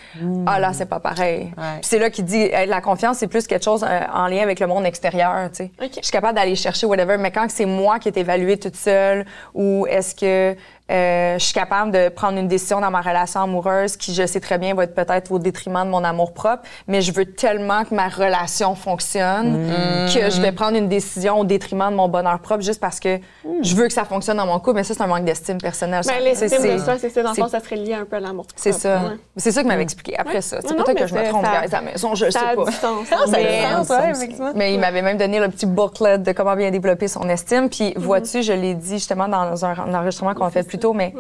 [0.47, 1.51] ah là, c'est pas pareil.
[1.57, 1.79] Ouais.
[1.81, 4.67] C'est là qu'il dit, la confiance, c'est plus quelque chose euh, en lien avec le
[4.67, 5.71] monde extérieur, tu sais.
[5.83, 5.91] OK.
[5.97, 8.77] Je suis capable d'aller chercher whatever, mais quand que c'est moi qui est évaluée toute
[8.77, 9.25] seule,
[9.55, 10.57] ou est-ce que
[10.91, 14.39] euh, je suis capable de prendre une décision dans ma relation amoureuse qui, je sais
[14.41, 17.85] très bien, va être peut-être au détriment de mon amour propre, mais je veux tellement
[17.85, 19.69] que ma relation fonctionne
[20.15, 23.19] que je vais prendre une décision au détriment de mon bonheur propre juste parce que
[23.63, 24.77] je veux que ça fonctionne dans mon couple.
[24.77, 26.03] Mais ça, c'est un manque d'estime personnelle.
[26.07, 27.23] Ben, Ça, l'estime c'est- de soi, c'est ça.
[27.23, 28.47] Dans le c'est- fond, ça serait lié un peu à l'amour.
[28.57, 28.83] C'est propre.
[28.83, 28.97] ça.
[28.99, 29.17] Ouais.
[29.37, 30.41] C'est ça qu'il m'avait expliqué après Ouais.
[30.41, 30.59] ça.
[30.65, 32.47] C'est peut-être que je me c'est- trompe, ça- guys, à la maison, je Ça sais
[32.47, 32.65] a pas.
[32.65, 33.07] du sens.
[33.09, 34.53] Ça a Mais- du sens, ouais, effectivement.
[34.55, 37.69] Mais il m'avait même donné le petit booklet de comment bien développer son estime.
[37.69, 40.93] Puis, vois-tu, je l'ai dit justement dans un, un enregistrement qu'on a fait plus tôt,
[40.93, 41.13] mais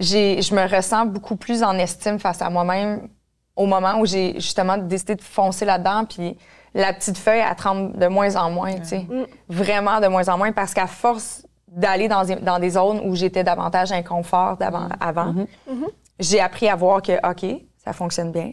[0.00, 3.08] j'ai, je me ressens beaucoup plus en estime face à moi-même
[3.56, 6.04] au moment où j'ai justement décidé de foncer là-dedans.
[6.06, 6.36] Puis,
[6.74, 9.06] la petite feuille, elle tremble de moins en moins, tu sais.
[9.48, 13.14] Vraiment de moins en moins parce qu'à force d'aller dans, des- dans des zones où
[13.14, 15.34] j'étais davantage inconfort d'avant, avant,
[16.18, 18.52] j'ai appris à voir que, OK, ça fonctionne bien.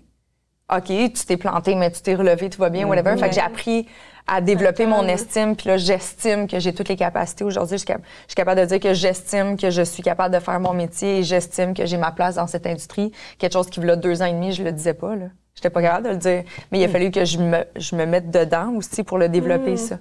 [0.72, 3.18] OK, tu t'es planté, mais tu t'es relevé, tout va bien, whatever.
[3.18, 3.88] Fait que j'ai appris
[4.30, 7.44] à développer mon estime, puis là, j'estime que j'ai toutes les capacités.
[7.44, 10.74] Aujourd'hui, je suis capable de dire que j'estime que je suis capable de faire mon
[10.74, 13.12] métier et j'estime que j'ai ma place dans cette industrie.
[13.40, 15.26] Quelque chose qui, a deux ans et demi, je le disais pas, là.
[15.56, 16.44] J'étais pas capable de le dire.
[16.72, 19.76] Mais il a fallu que je me, je me mette dedans aussi pour le développer,
[19.78, 19.98] ça.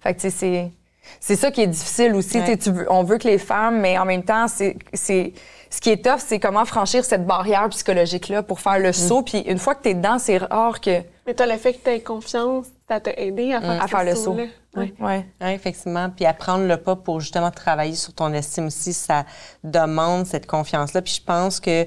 [0.00, 0.70] Fait que, tu sais, c'est...
[1.18, 2.38] C'est ça qui est difficile aussi.
[2.40, 5.32] Tu sais, tu on veut que les femmes, mais en même temps, c'est, c'est,
[5.68, 9.22] ce qui est tough, c'est comment franchir cette barrière psychologique-là pour faire le saut.
[9.22, 11.02] Puis une fois que tu es dedans, c'est rare que.
[11.26, 14.04] Mais toi, le fait que tu confiance, ça t'a aidé à faire, À ce faire
[14.04, 14.24] le saut.
[14.24, 14.44] saut-là.
[14.76, 14.94] Ouais.
[15.00, 15.26] Ouais.
[15.40, 16.10] Oui, effectivement.
[16.10, 19.24] Puis à prendre le pas pour justement travailler sur ton estime aussi, ça
[19.64, 21.02] demande cette confiance-là.
[21.02, 21.86] Puis je pense que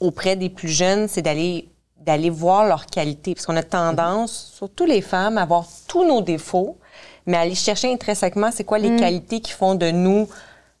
[0.00, 1.68] auprès des plus jeunes, c'est d'aller
[1.98, 3.34] d'aller voir leurs qualités.
[3.34, 6.76] Parce qu'on a tendance, surtout les femmes, à voir tous nos défauts,
[7.24, 10.28] mais aller chercher intrinsèquement c'est quoi les qualités qui font de nous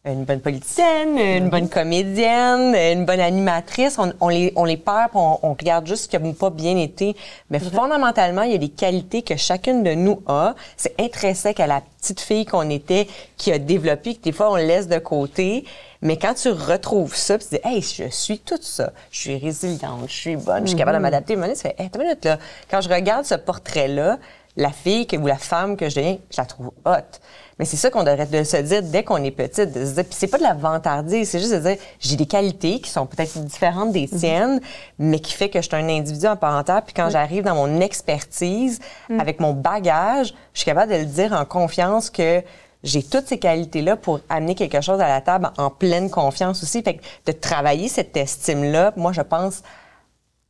[0.06, 3.98] une bonne politicienne, une bonne comédienne, une bonne animatrice.
[3.98, 6.76] On, on les, on les perd, on, on regarde juste ce qui n'a pas bien
[6.76, 7.16] été.
[7.48, 10.54] Mais fondamentalement, il y a des qualités que chacune de nous a.
[10.76, 14.56] C'est intrinsèque à la petite fille qu'on était, qui a développé, que des fois on
[14.56, 15.64] laisse de côté.
[16.02, 18.92] Mais quand tu retrouves ça, puis tu dis, hey, je suis tout ça.
[19.10, 21.32] Je suis résiliente, je suis bonne, je suis capable de m'adapter.
[21.32, 22.38] Un moment donné, tu fais, hey, minute, là.
[22.70, 24.18] Quand je regarde ce portrait-là,
[24.56, 27.18] la fille que, ou la femme que je deviens, je la trouve hot.
[27.58, 30.04] Mais c'est ça qu'on devrait de se dire dès qu'on est petite, de se dire,
[30.04, 33.06] puis c'est pas de la vantardise, c'est juste de dire, j'ai des qualités qui sont
[33.06, 34.60] peut-être différentes des tiennes,
[34.98, 37.54] mais qui fait que je suis un individu en part entière, puis quand j'arrive dans
[37.54, 38.80] mon expertise,
[39.18, 42.42] avec mon bagage, je suis capable de le dire en confiance que
[42.84, 46.82] j'ai toutes ces qualités-là pour amener quelque chose à la table en pleine confiance aussi.
[46.82, 49.62] Fait que de travailler cette estime-là, moi, je pense,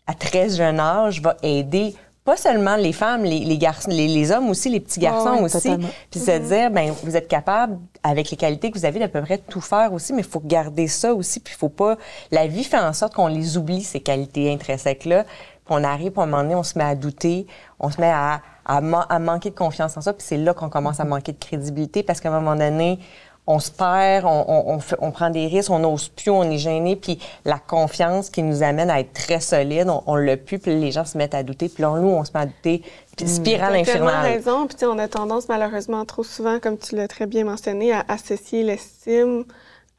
[0.06, 1.94] à très jeune âge, va aider
[2.24, 5.42] pas seulement les femmes, les, les garçons, les, les hommes aussi, les petits garçons ouais,
[5.42, 5.76] aussi.
[6.10, 9.20] Puis se dire, ben vous êtes capable, avec les qualités que vous avez, d'à peu
[9.20, 11.40] près tout faire aussi, mais il faut garder ça aussi.
[11.40, 11.96] Puis il faut pas...
[12.30, 15.24] La vie fait en sorte qu'on les oublie, ces qualités intrinsèques-là.
[15.24, 17.46] Puis on arrive, puis à un moment donné, on se met à douter,
[17.80, 20.68] on se met à, à, à manquer de confiance en ça, puis c'est là qu'on
[20.68, 22.98] commence à manquer de crédibilité, parce qu'à un moment donné,
[23.46, 26.44] on se perd, on, on, on fait- on prend des risques, on n'ose plus, on
[26.44, 30.36] est gêné, puis la confiance qui nous amène à être très solide, on, on l'a
[30.38, 32.46] plus, puis les gens se mettent à douter, puis là, nous, on se met à
[32.46, 32.82] douter,
[33.16, 34.32] puis spirale T'as tellement infernale.
[34.32, 34.66] raison.
[34.66, 38.62] Puis on a tendance, malheureusement, trop souvent, comme tu l'as très bien mentionné, à associer
[38.62, 39.44] l'estime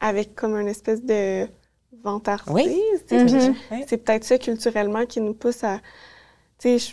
[0.00, 1.46] avec comme une espèce de
[2.02, 2.52] vantardise.
[2.52, 2.82] Oui.
[3.10, 3.54] Mhm.
[3.86, 5.78] C'est peut-être ça culturellement qui nous pousse à.
[6.58, 6.92] Tu sais,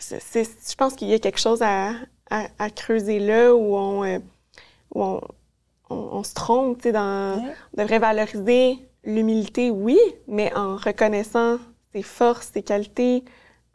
[0.00, 1.90] je- pense qu'il y a quelque chose à,
[2.30, 4.18] à- à creuser là où on, euh,
[4.94, 5.20] où on,
[5.90, 6.78] on- on se trompe.
[6.78, 7.52] tu sais, Dans, Ouais.
[7.76, 11.58] On devrait valoriser l'humilité, oui, mais en reconnaissant
[11.92, 13.24] ses forces, ses qualités,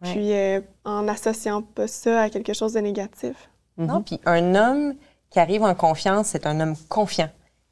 [0.02, 0.12] Ouais.
[0.12, 3.50] puis euh, en associant pas ça à quelque chose de négatif.
[3.78, 4.94] Non, puis un homme
[5.30, 7.30] qui arrive en confiance, c'est un homme confiant.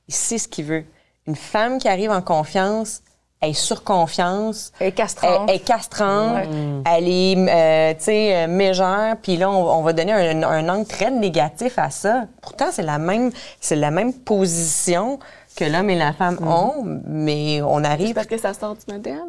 [0.08, 0.86] Il sait ce qu'il veut.
[1.28, 3.04] Une femme qui arrive en confiance,
[3.42, 5.50] elle est sur confiance, Elle est castrante.
[5.50, 6.38] elle est castrante,
[6.86, 10.70] elle est, euh, tu sais, euh, mégère, puis là, on, on va donner un, un
[10.70, 12.26] angle très négatif à ça.
[12.42, 15.20] Pourtant, c'est la même, c'est la même position
[15.56, 18.94] que l'homme et la femme ont, mais on C'est arrive parce que ça sort du
[18.94, 19.20] modèle,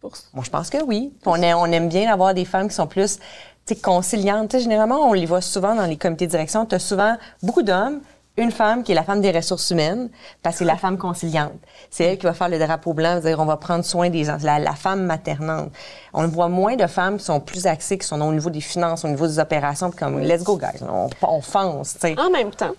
[0.00, 0.24] pour ça?
[0.34, 1.12] moi, je pense que oui.
[1.26, 3.18] On, a- on aime bien avoir des femmes qui sont plus
[3.64, 4.58] tu sais, conciliantes.
[4.58, 6.66] Généralement, on les voit souvent dans les comités de direction.
[6.66, 8.00] Tu as souvent beaucoup d'hommes,
[8.36, 10.10] une femme qui est la femme des ressources humaines,
[10.42, 11.52] parce que c'est la femme conciliante.
[11.90, 14.38] C'est elle qui va faire le drapeau blanc, dire on va prendre soin des gens,
[14.42, 15.70] la, la femme maternante.
[16.14, 19.04] On voit moins de femmes qui sont plus axées, qui sont au niveau des finances,
[19.04, 21.98] au niveau des opérations, puis comme let's go guys, on, on fonce.
[22.16, 22.74] En même temps,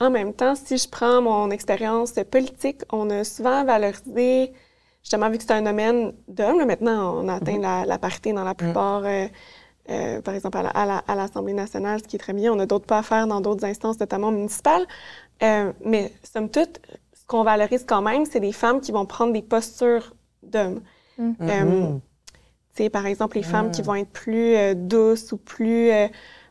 [0.00, 4.52] en même temps, si je prends mon expérience politique, on a souvent valorisé,
[5.02, 8.54] justement, vu que c'est un domaine d'hommes, maintenant, on atteint la, la parité dans la
[8.54, 9.26] plupart euh,
[9.90, 12.52] euh, par exemple, à la- à la- à l'Assemblée nationale, ce qui est très bien.
[12.52, 14.86] On a d'autres pas à faire dans d'autres instances, notamment municipales.
[15.42, 16.80] Euh, mais somme toute,
[17.14, 20.80] ce qu'on valorise quand même, c'est des femmes qui vont prendre des postures d'hommes.
[21.40, 21.92] Euh,
[22.76, 25.90] tu sais, par exemple, les femmes qui vont être plus euh, douces ou plus,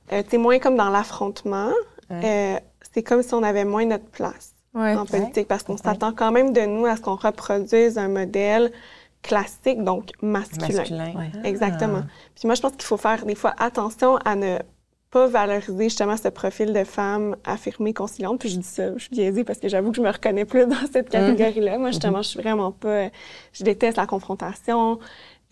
[0.10, 1.72] tu sais, moins comme dans l'affrontement.
[2.12, 2.58] Euh,
[2.94, 4.96] c'est comme si on avait moins notre place Ouais.
[4.96, 8.72] en politique parce qu'on s'attend quand même de nous à ce qu'on reproduise un modèle
[9.28, 10.80] classique, donc masculin.
[10.80, 11.14] Masculin.
[11.44, 12.04] Exactement.
[12.36, 14.58] Puis moi, je pense qu'il faut faire des fois attention à ne
[15.12, 18.40] pas valoriser justement ce profil de femme affirmée, conciliante.
[18.40, 20.66] Puis je dis ça, je suis biaisée parce que j'avoue que je me reconnais plus
[20.68, 21.78] dans cette catégorie-là.
[21.78, 23.10] Moi, justement, je suis vraiment pas...
[23.54, 25.00] Je déteste la confrontation.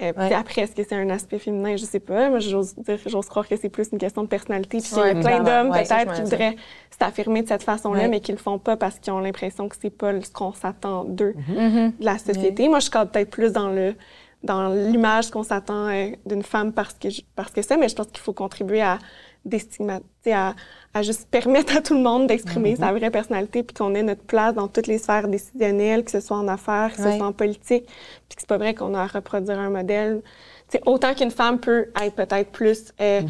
[0.02, 0.34] Euh, puis Ouais.
[0.34, 1.78] après, est-ce que c'est un aspect féminin?
[1.78, 2.30] Je sais pas.
[2.30, 4.80] Moi, j'ose dire, j'ose croire que c'est plus une question de personnalité.
[4.80, 6.56] Puis qu'il y a plein d'hommes, Ouais, ça, peut-être, qui voudraient
[7.00, 8.08] s'affirmer de cette façon-là, Ouais.
[8.10, 11.06] mais qui le font pas parce qu'ils ont l'impression que c'est pas ce qu'on s'attend
[11.06, 11.93] d'eux Mhm.
[12.00, 12.68] de la société.
[12.68, 13.96] Moi, je cadre peut-être plus dans le
[14.43, 17.96] dans l'image qu'on s'attend euh, d'une femme parce que je- parce que c'est, mais je
[17.96, 19.00] pense qu'il faut contribuer à
[19.43, 20.54] déstigmatiser, à,
[20.96, 24.24] à juste permettre à tout le monde d'exprimer sa vraie personnalité, puis qu'on ait notre
[24.24, 27.34] place dans toutes les sphères décisionnelles, que ce soit en affaires, que ce soit en
[27.34, 30.22] politique, puis que c'est pas vrai qu'on a à reproduire un modèle.
[30.70, 33.22] Tu sais, autant qu'une femme peut être peut-être plus, euh,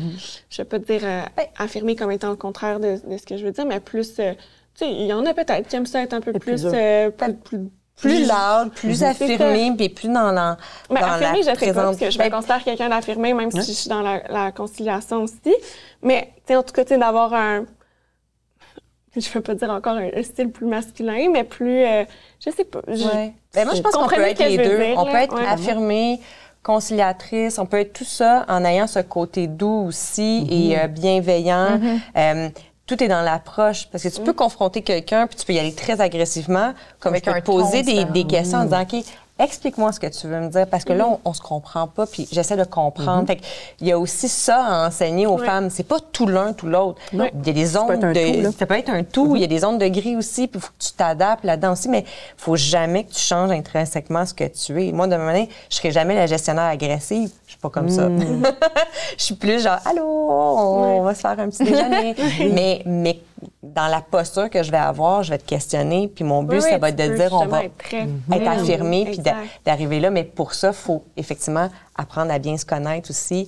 [0.50, 1.22] je vais pas dire euh,
[1.58, 4.34] affirmée comme étant le contraire de, de ce que je veux dire, mais plus, euh,
[4.76, 6.66] tu sais, il y en a peut-être qui aiment ça être un peu plus plus,
[6.72, 7.62] euh, plus,
[7.98, 10.58] plus, loud, plus affirmé, puis plus dans la.
[10.92, 13.34] mais dans affirmée, la je sais pas, parce que je me Ben, considère quelqu'un d'affirmé,
[13.34, 15.54] même si je suis dans la, la conciliation aussi.
[16.02, 17.66] Mais, tu sais, en tout cas, d'avoir un...
[19.16, 21.86] Je veux pas dire encore un, un style plus masculin, mais plus...
[21.86, 22.04] euh,
[22.46, 22.82] je sais pas.
[22.88, 23.34] je- Ouais.
[23.54, 24.78] Ben, moi, je pense qu'on peut être les deux.
[24.78, 25.12] dire, on là?
[25.12, 25.48] peut être Ouais.
[25.48, 26.20] affirmé,
[26.64, 31.80] conciliatrice, on peut être tout ça en ayant ce côté doux aussi et euh, bienveillant.
[32.18, 32.50] Euh,
[32.88, 35.74] tout est dans l'approche parce que tu peux confronter quelqu'un puis tu peux y aller
[35.74, 38.82] très agressivement, comme Avec je peux un te poser ton des, des questions en disant
[38.82, 39.04] OK,
[39.38, 42.06] explique-moi ce que tu veux me dire parce que là on, on se comprend pas
[42.06, 43.28] puis j'essaie de comprendre.
[43.28, 43.44] Fait que
[43.82, 47.00] il y a aussi ça à enseigner aux femmes, c'est pas tout l'un tout l'autre.
[47.12, 49.36] Il y a des peut zones être un de tout, ça peut être un tout.
[49.36, 51.74] Il y a des zones de gris aussi, puis il faut que tu t'adaptes là-dedans
[51.74, 54.92] aussi, mais il faut jamais que tu changes intrinsèquement ce que tu es.
[54.92, 57.32] Moi, de ma manière, je serai jamais la gestionnaire agressive.
[57.66, 58.10] Pas comme ça.
[59.18, 62.16] je suis plus genre, allô, on va se faire un petit déjeuner.
[62.54, 63.20] mais, mais
[63.64, 66.62] dans la posture que je vais avoir, je vais te questionner, puis mon but, Oui,
[66.62, 69.20] ça va être de dire, on va être être affirmé, puis
[69.66, 70.12] d'arriver là.
[70.12, 73.48] Mais pour ça, il faut effectivement apprendre à bien se connaître aussi.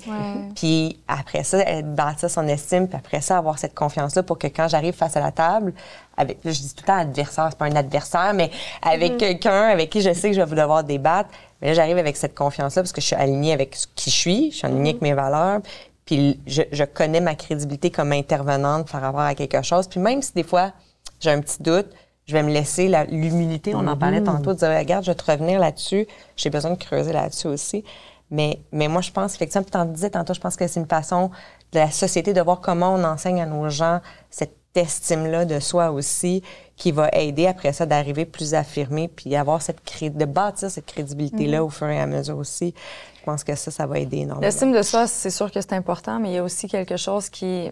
[0.55, 4.47] Puis après ça, elle bâtir son estime, puis après ça, avoir cette confiance-là pour que
[4.47, 5.73] quand j'arrive face à la table,
[6.15, 8.49] avec, je dis tout le temps adversaire, c'est pas un adversaire, mais
[8.81, 9.17] avec Mm-hmm.
[9.17, 11.29] quelqu'un avec qui je sais que je vais devoir débattre,
[11.61, 14.15] mais là, j'arrive avec cette confiance-là parce que je suis alignée avec ce qui je
[14.15, 15.59] suis, je suis alignée avec mes valeurs,
[16.05, 19.87] puis je, je connais ma crédibilité comme intervenante par rapport à quelque chose.
[19.87, 20.71] Puis même si des fois,
[21.19, 21.87] j'ai un petit doute,
[22.27, 25.15] je vais me laisser la- l'humilité, on en parlait tantôt, de dire, regarde, je vais
[25.15, 27.83] te revenir là-dessus, j'ai besoin de creuser là-dessus aussi.
[28.29, 30.87] Mais, mais moi, je pense, effectivement, puis t'en disais tantôt, je pense que c'est une
[30.87, 31.31] façon
[31.71, 35.89] de la société de voir comment on enseigne à nos gens cette estime-là de soi
[35.91, 36.43] aussi,
[36.75, 40.85] qui va aider après ça d'arriver plus affirmé, puis avoir cette cré- de bâtir cette
[40.85, 42.75] crédibilité-là au fur et à mesure aussi.
[43.19, 44.41] Je pense que ça, ça va aider énormément.
[44.45, 47.29] L'estime de soi, c'est sûr que c'est important, mais il y a aussi quelque chose
[47.29, 47.71] qui.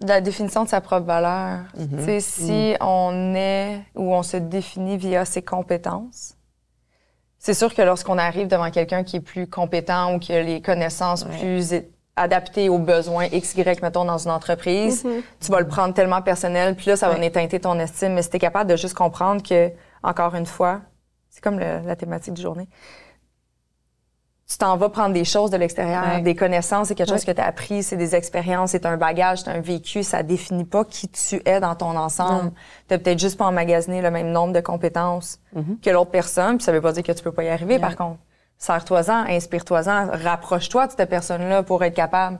[0.00, 1.60] la définition de sa propre valeur.
[1.76, 6.34] Tu sais, si on est ou on se définit via ses compétences,
[7.42, 10.60] c'est sûr que lorsqu'on arrive devant quelqu'un qui est plus compétent ou qui a les
[10.62, 11.74] connaissances plus
[12.14, 15.04] adaptées aux besoins X, Y, mettons, dans une entreprise,
[15.40, 18.12] tu vas le prendre tellement personnel, puis là, ça va venir teinter ton estime.
[18.12, 19.72] Mais si t'es capable de juste comprendre que,
[20.02, 20.82] encore une fois,
[21.30, 22.68] c'est comme le- la thématique du journée,
[24.50, 26.22] tu t'en vas prendre des choses de l'extérieur, Ouais.
[26.22, 29.42] des connaissances, c'est quelque chose que tu as appris, c'est des expériences, c'est un bagage,
[29.42, 32.50] c'est un vécu, ça définit pas qui tu es dans ton ensemble.
[32.88, 35.80] Tu peut-être juste pas emmagasiner le même nombre de compétences Mm-hmm.
[35.82, 37.94] que l'autre personne, puis ça veut pas dire que tu peux pas y arriver par
[37.96, 38.18] contre.
[38.58, 42.38] Sers-toi-en, inspire-toi-en, rapproche-toi de cette personne-là pour être capable.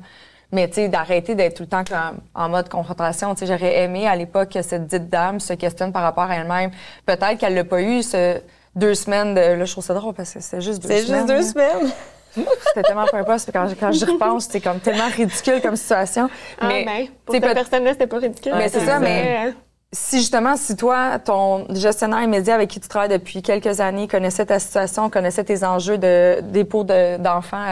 [0.52, 3.34] Mais tu sais, d'arrêter d'être tout le temps comme en mode confrontation.
[3.34, 6.34] Tu sais, j'aurais aimé à l'époque que cette dite dame se questionne par rapport à
[6.36, 6.72] elle-même.
[7.06, 8.40] Peut-être qu'elle l'a pas eu ce
[8.74, 9.40] deux semaines de.
[9.40, 11.20] Là, je trouve ça drôle parce que c'est juste deux C'est semaines.
[11.28, 11.70] juste deux là.
[11.78, 11.92] semaines.
[12.68, 13.50] C'était tellement peu importe.
[13.52, 16.28] Quand, quand j'y repense, c'est comme tellement ridicule comme situation.
[16.60, 18.52] Ah, mais ben, pour cette personne-là, c'était pas ridicule.
[18.56, 19.52] Mais c'est ça, mais- euh,
[19.92, 24.46] si justement, si toi, ton gestionnaire immédiat avec qui tu travailles depuis quelques années connaissait
[24.46, 27.64] ta situation, connaissait tes enjeux de dépôt de- d'enfants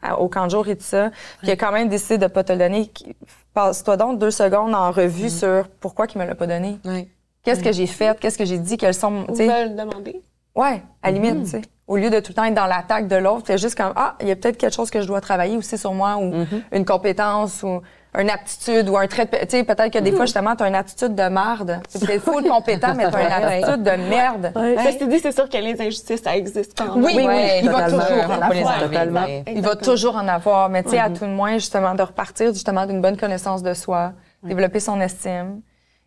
[0.00, 1.10] à- au camp de jour et tout ça,
[1.42, 3.16] puis a quand même décidé de pas te le donner, qui-
[3.54, 6.78] passe-toi donc deux secondes en revue sur pourquoi il me l'a pas donné.
[6.84, 7.08] Ouais.
[7.42, 8.16] Qu'est-ce que j'ai fait?
[8.20, 8.76] Qu'est-ce que j'ai dit?
[8.76, 9.26] Quels sont...
[9.34, 10.22] Sais, veulent demander.
[10.54, 11.62] Ouais, à la limite, tu sais.
[11.86, 14.14] Au lieu de tout le temps être dans l'attaque de l'autre, c'est juste comme, ah,
[14.20, 16.32] il y a peut-être quelque chose que je dois travailler aussi sur moi ou
[16.72, 17.82] une compétence ou,
[18.16, 19.36] une aptitude ou un trait de...
[19.38, 21.80] Tu sais, peut-être que des fois, justement, tu as une attitude de marde.
[21.90, 23.64] Tu es full compétent, mais tu as une Ouais, ouais.
[23.64, 24.52] attitude de merde.
[24.84, 27.04] Ceci dit, c'est sûr que les injustices, ça existe quand même.
[27.04, 28.50] Oui, oui, Ouais, il va toujours en avoir.
[28.52, 29.20] enlever, Totalement.
[29.26, 32.02] mais- Il va toujours en avoir, mais tu sais, à tout le moins, justement, de
[32.02, 34.12] repartir justement d'une bonne connaissance de soi,
[34.44, 35.60] développer son estime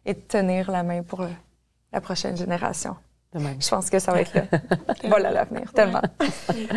[0.05, 1.23] et de tenir la main pour
[1.91, 2.95] la prochaine génération.
[3.59, 4.41] Je pense que ça va être là.
[5.07, 6.01] voilà l'avenir, tellement.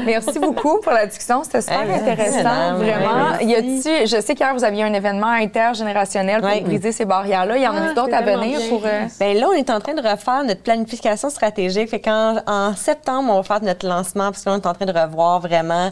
[0.04, 1.42] Merci beaucoup pour la discussion.
[1.44, 3.30] C'était super Hey, merci, intéressant, vraiment.
[3.38, 6.60] Ouais, Y je sais qu'hier, vous aviez un événement intergénérationnel pour Ouais.
[6.60, 7.56] briser ces barrières-là.
[7.56, 8.68] Il y en a Ah, d'autres à venir bien.
[8.68, 8.82] pour.
[8.84, 11.88] euh, Ben là, on est en train de refaire notre planification stratégique.
[11.90, 14.92] Fait qu'en en septembre, on va faire notre lancement parce qu'on est en train de
[14.98, 15.90] revoir vraiment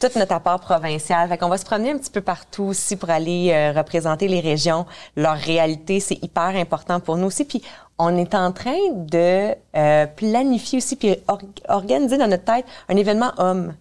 [0.00, 1.28] tout notre apport provincial.
[1.28, 4.38] Fait qu'on va se promener un petit peu partout aussi pour aller euh, représenter les
[4.40, 4.86] régions,
[5.16, 5.98] leur réalité.
[5.98, 7.44] C'est hyper important pour nous aussi.
[7.44, 7.62] Puis
[7.98, 12.96] on est en train de euh, planifier aussi puis or- organiser dans notre tête un
[12.96, 13.74] événement homme.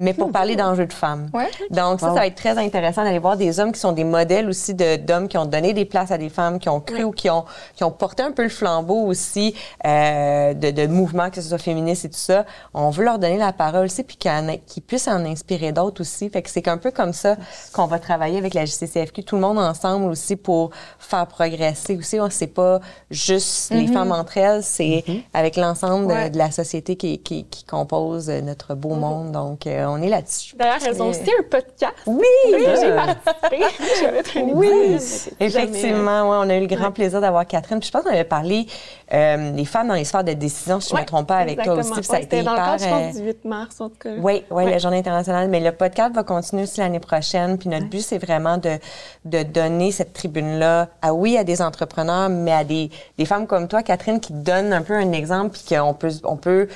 [0.00, 1.28] Mais pour parler d'enjeux de femmes.
[1.34, 1.48] Ouais.
[1.70, 4.48] Donc, ça, ça va être très intéressant d'aller voir des hommes qui sont des modèles
[4.48, 7.10] aussi de- d'hommes qui ont donné des places à des femmes, qui ont cru ou
[7.12, 7.44] qui ont,
[7.76, 9.54] qui ont porté un peu le flambeau aussi
[9.86, 12.46] euh, de, de mouvements, que ce soit féministe et tout ça.
[12.74, 16.00] On veut leur donner la parole aussi, puis qu'ils en- qu'ils puissent en inspirer d'autres
[16.00, 16.28] aussi.
[16.30, 17.36] Fait que c'est un peu comme ça
[17.72, 22.18] qu'on va travailler avec la JCCFQ, tout le monde ensemble aussi pour faire progresser aussi.
[22.18, 22.80] On sait pas
[23.10, 26.30] juste les femmes entre elles, c'est avec l'ensemble de- Ouais.
[26.30, 29.32] de, la société qui, qui, qui compose notre beau monde.
[29.32, 30.54] Donc, euh, on est là-dessus.
[30.56, 31.94] D'ailleurs, elles ont aussi un podcast.
[32.06, 32.24] Oui!
[32.48, 34.40] J'ai participé.
[34.52, 34.98] Oui,
[35.38, 37.78] effectivement, ouais, on a eu le grand plaisir d'avoir Catherine.
[37.78, 38.66] Puis je pense qu'on avait parlé
[39.12, 41.62] euh, des femmes dans les sphères de décision, si je ne me trompe pas, avec
[41.62, 41.88] toi aussi.
[41.90, 41.96] exactement.
[42.00, 43.88] Puis ça a été C'était dans le cadre, je euh, pense, du 8 mars, en
[43.88, 44.10] tout cas.
[44.18, 45.48] oui, oui, la Journée internationale.
[45.48, 47.58] Mais le podcast va continuer aussi l'année prochaine.
[47.58, 48.78] Puis notre but, c'est vraiment de,
[49.24, 53.68] de donner cette tribune-là, à oui, à des entrepreneurs, mais à des, des femmes comme
[53.68, 56.68] toi, Catherine, qui donnent un peu un exemple, puis qu'on peut, on peut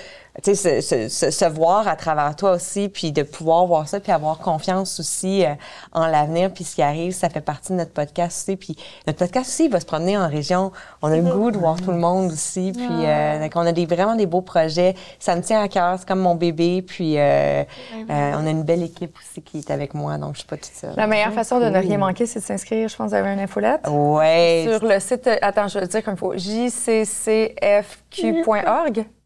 [0.42, 4.00] tu sais, se, se, se, voir à travers toi aussi, puis de pouvoir voir ça,
[4.00, 5.54] puis avoir confiance aussi euh,
[5.92, 8.56] en l'avenir, puis ce qui arrive, ça fait partie de notre podcast aussi.
[8.56, 8.76] Puis
[9.06, 10.72] notre podcast aussi, il va se promener en région.
[11.02, 13.72] On a le goût de voir tout le monde aussi, puis euh, donc on a
[13.72, 14.94] des, vraiment des beaux projets.
[15.18, 17.64] Ça me tient à cœur, c'est comme mon bébé, puis euh, euh,
[18.10, 20.74] on a une belle équipe aussi qui est avec moi, donc je suis pas toute
[20.74, 20.94] seule.
[20.96, 22.88] La meilleure façon de ne rien manquer, c'est de s'inscrire.
[22.88, 23.86] Je pense avez une infolette.
[23.88, 24.66] Ouais.
[24.68, 27.86] Sur le site, euh, attends, je veux dire comme il faut, jccfq.org.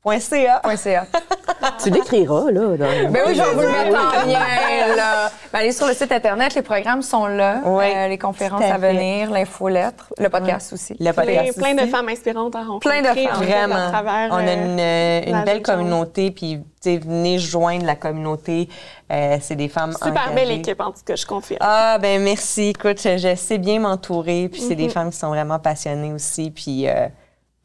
[0.04, 0.62] .ca.
[0.76, 1.06] .ca.
[1.82, 2.76] Tu l'écriras, là.
[2.76, 5.30] dans- Ben oui, je vais vous le mettre en lien, là.
[5.52, 7.60] Ben, allez sur le site Internet, les programmes sont là.
[7.64, 10.94] Oui, Euh, les conférences à à, venir, l'infolettre, le podcast aussi.
[11.00, 11.90] Le Plein, podcast plein de aussi.
[11.90, 13.00] femmes inspirantes à rencontrer.
[13.00, 13.42] Plein de femmes.
[13.44, 13.74] Vraiment.
[13.86, 17.38] À travers, on a euh, une, euh, une la belle communauté, puis tu sais, venez
[17.38, 18.68] joindre la communauté.
[19.10, 20.34] Euh, c'est des femmes Super engagées.
[20.34, 21.58] belle équipe, en tout cas, je confirme.
[21.60, 22.68] Ah, ben merci.
[22.68, 26.50] Écoute, je, je sais bien m'entourer, puis c'est des femmes qui sont vraiment passionnées aussi,
[26.50, 27.06] puis euh,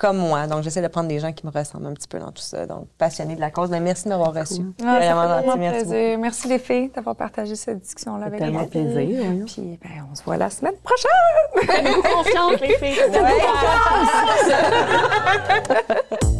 [0.03, 0.47] comme moi.
[0.47, 2.65] Donc, j'essaie de prendre des gens qui me ressemblent un petit peu dans tout ça.
[2.65, 3.69] Donc, passionnés de la cause.
[3.69, 4.61] Ben, merci de m'avoir reçu.
[4.81, 5.59] Ah, ça fait vraiment gentil.
[5.59, 6.21] Merci beaucoup.
[6.21, 8.67] Merci les filles d'avoir partagé cette discussion-là avec Tellement nous.
[8.67, 9.45] plaisir.
[9.45, 11.09] Puis, ben, on se voit la semaine prochaine!
[11.65, 12.99] Faites-nous confiance, les filles.
[13.05, 13.69] Confiance.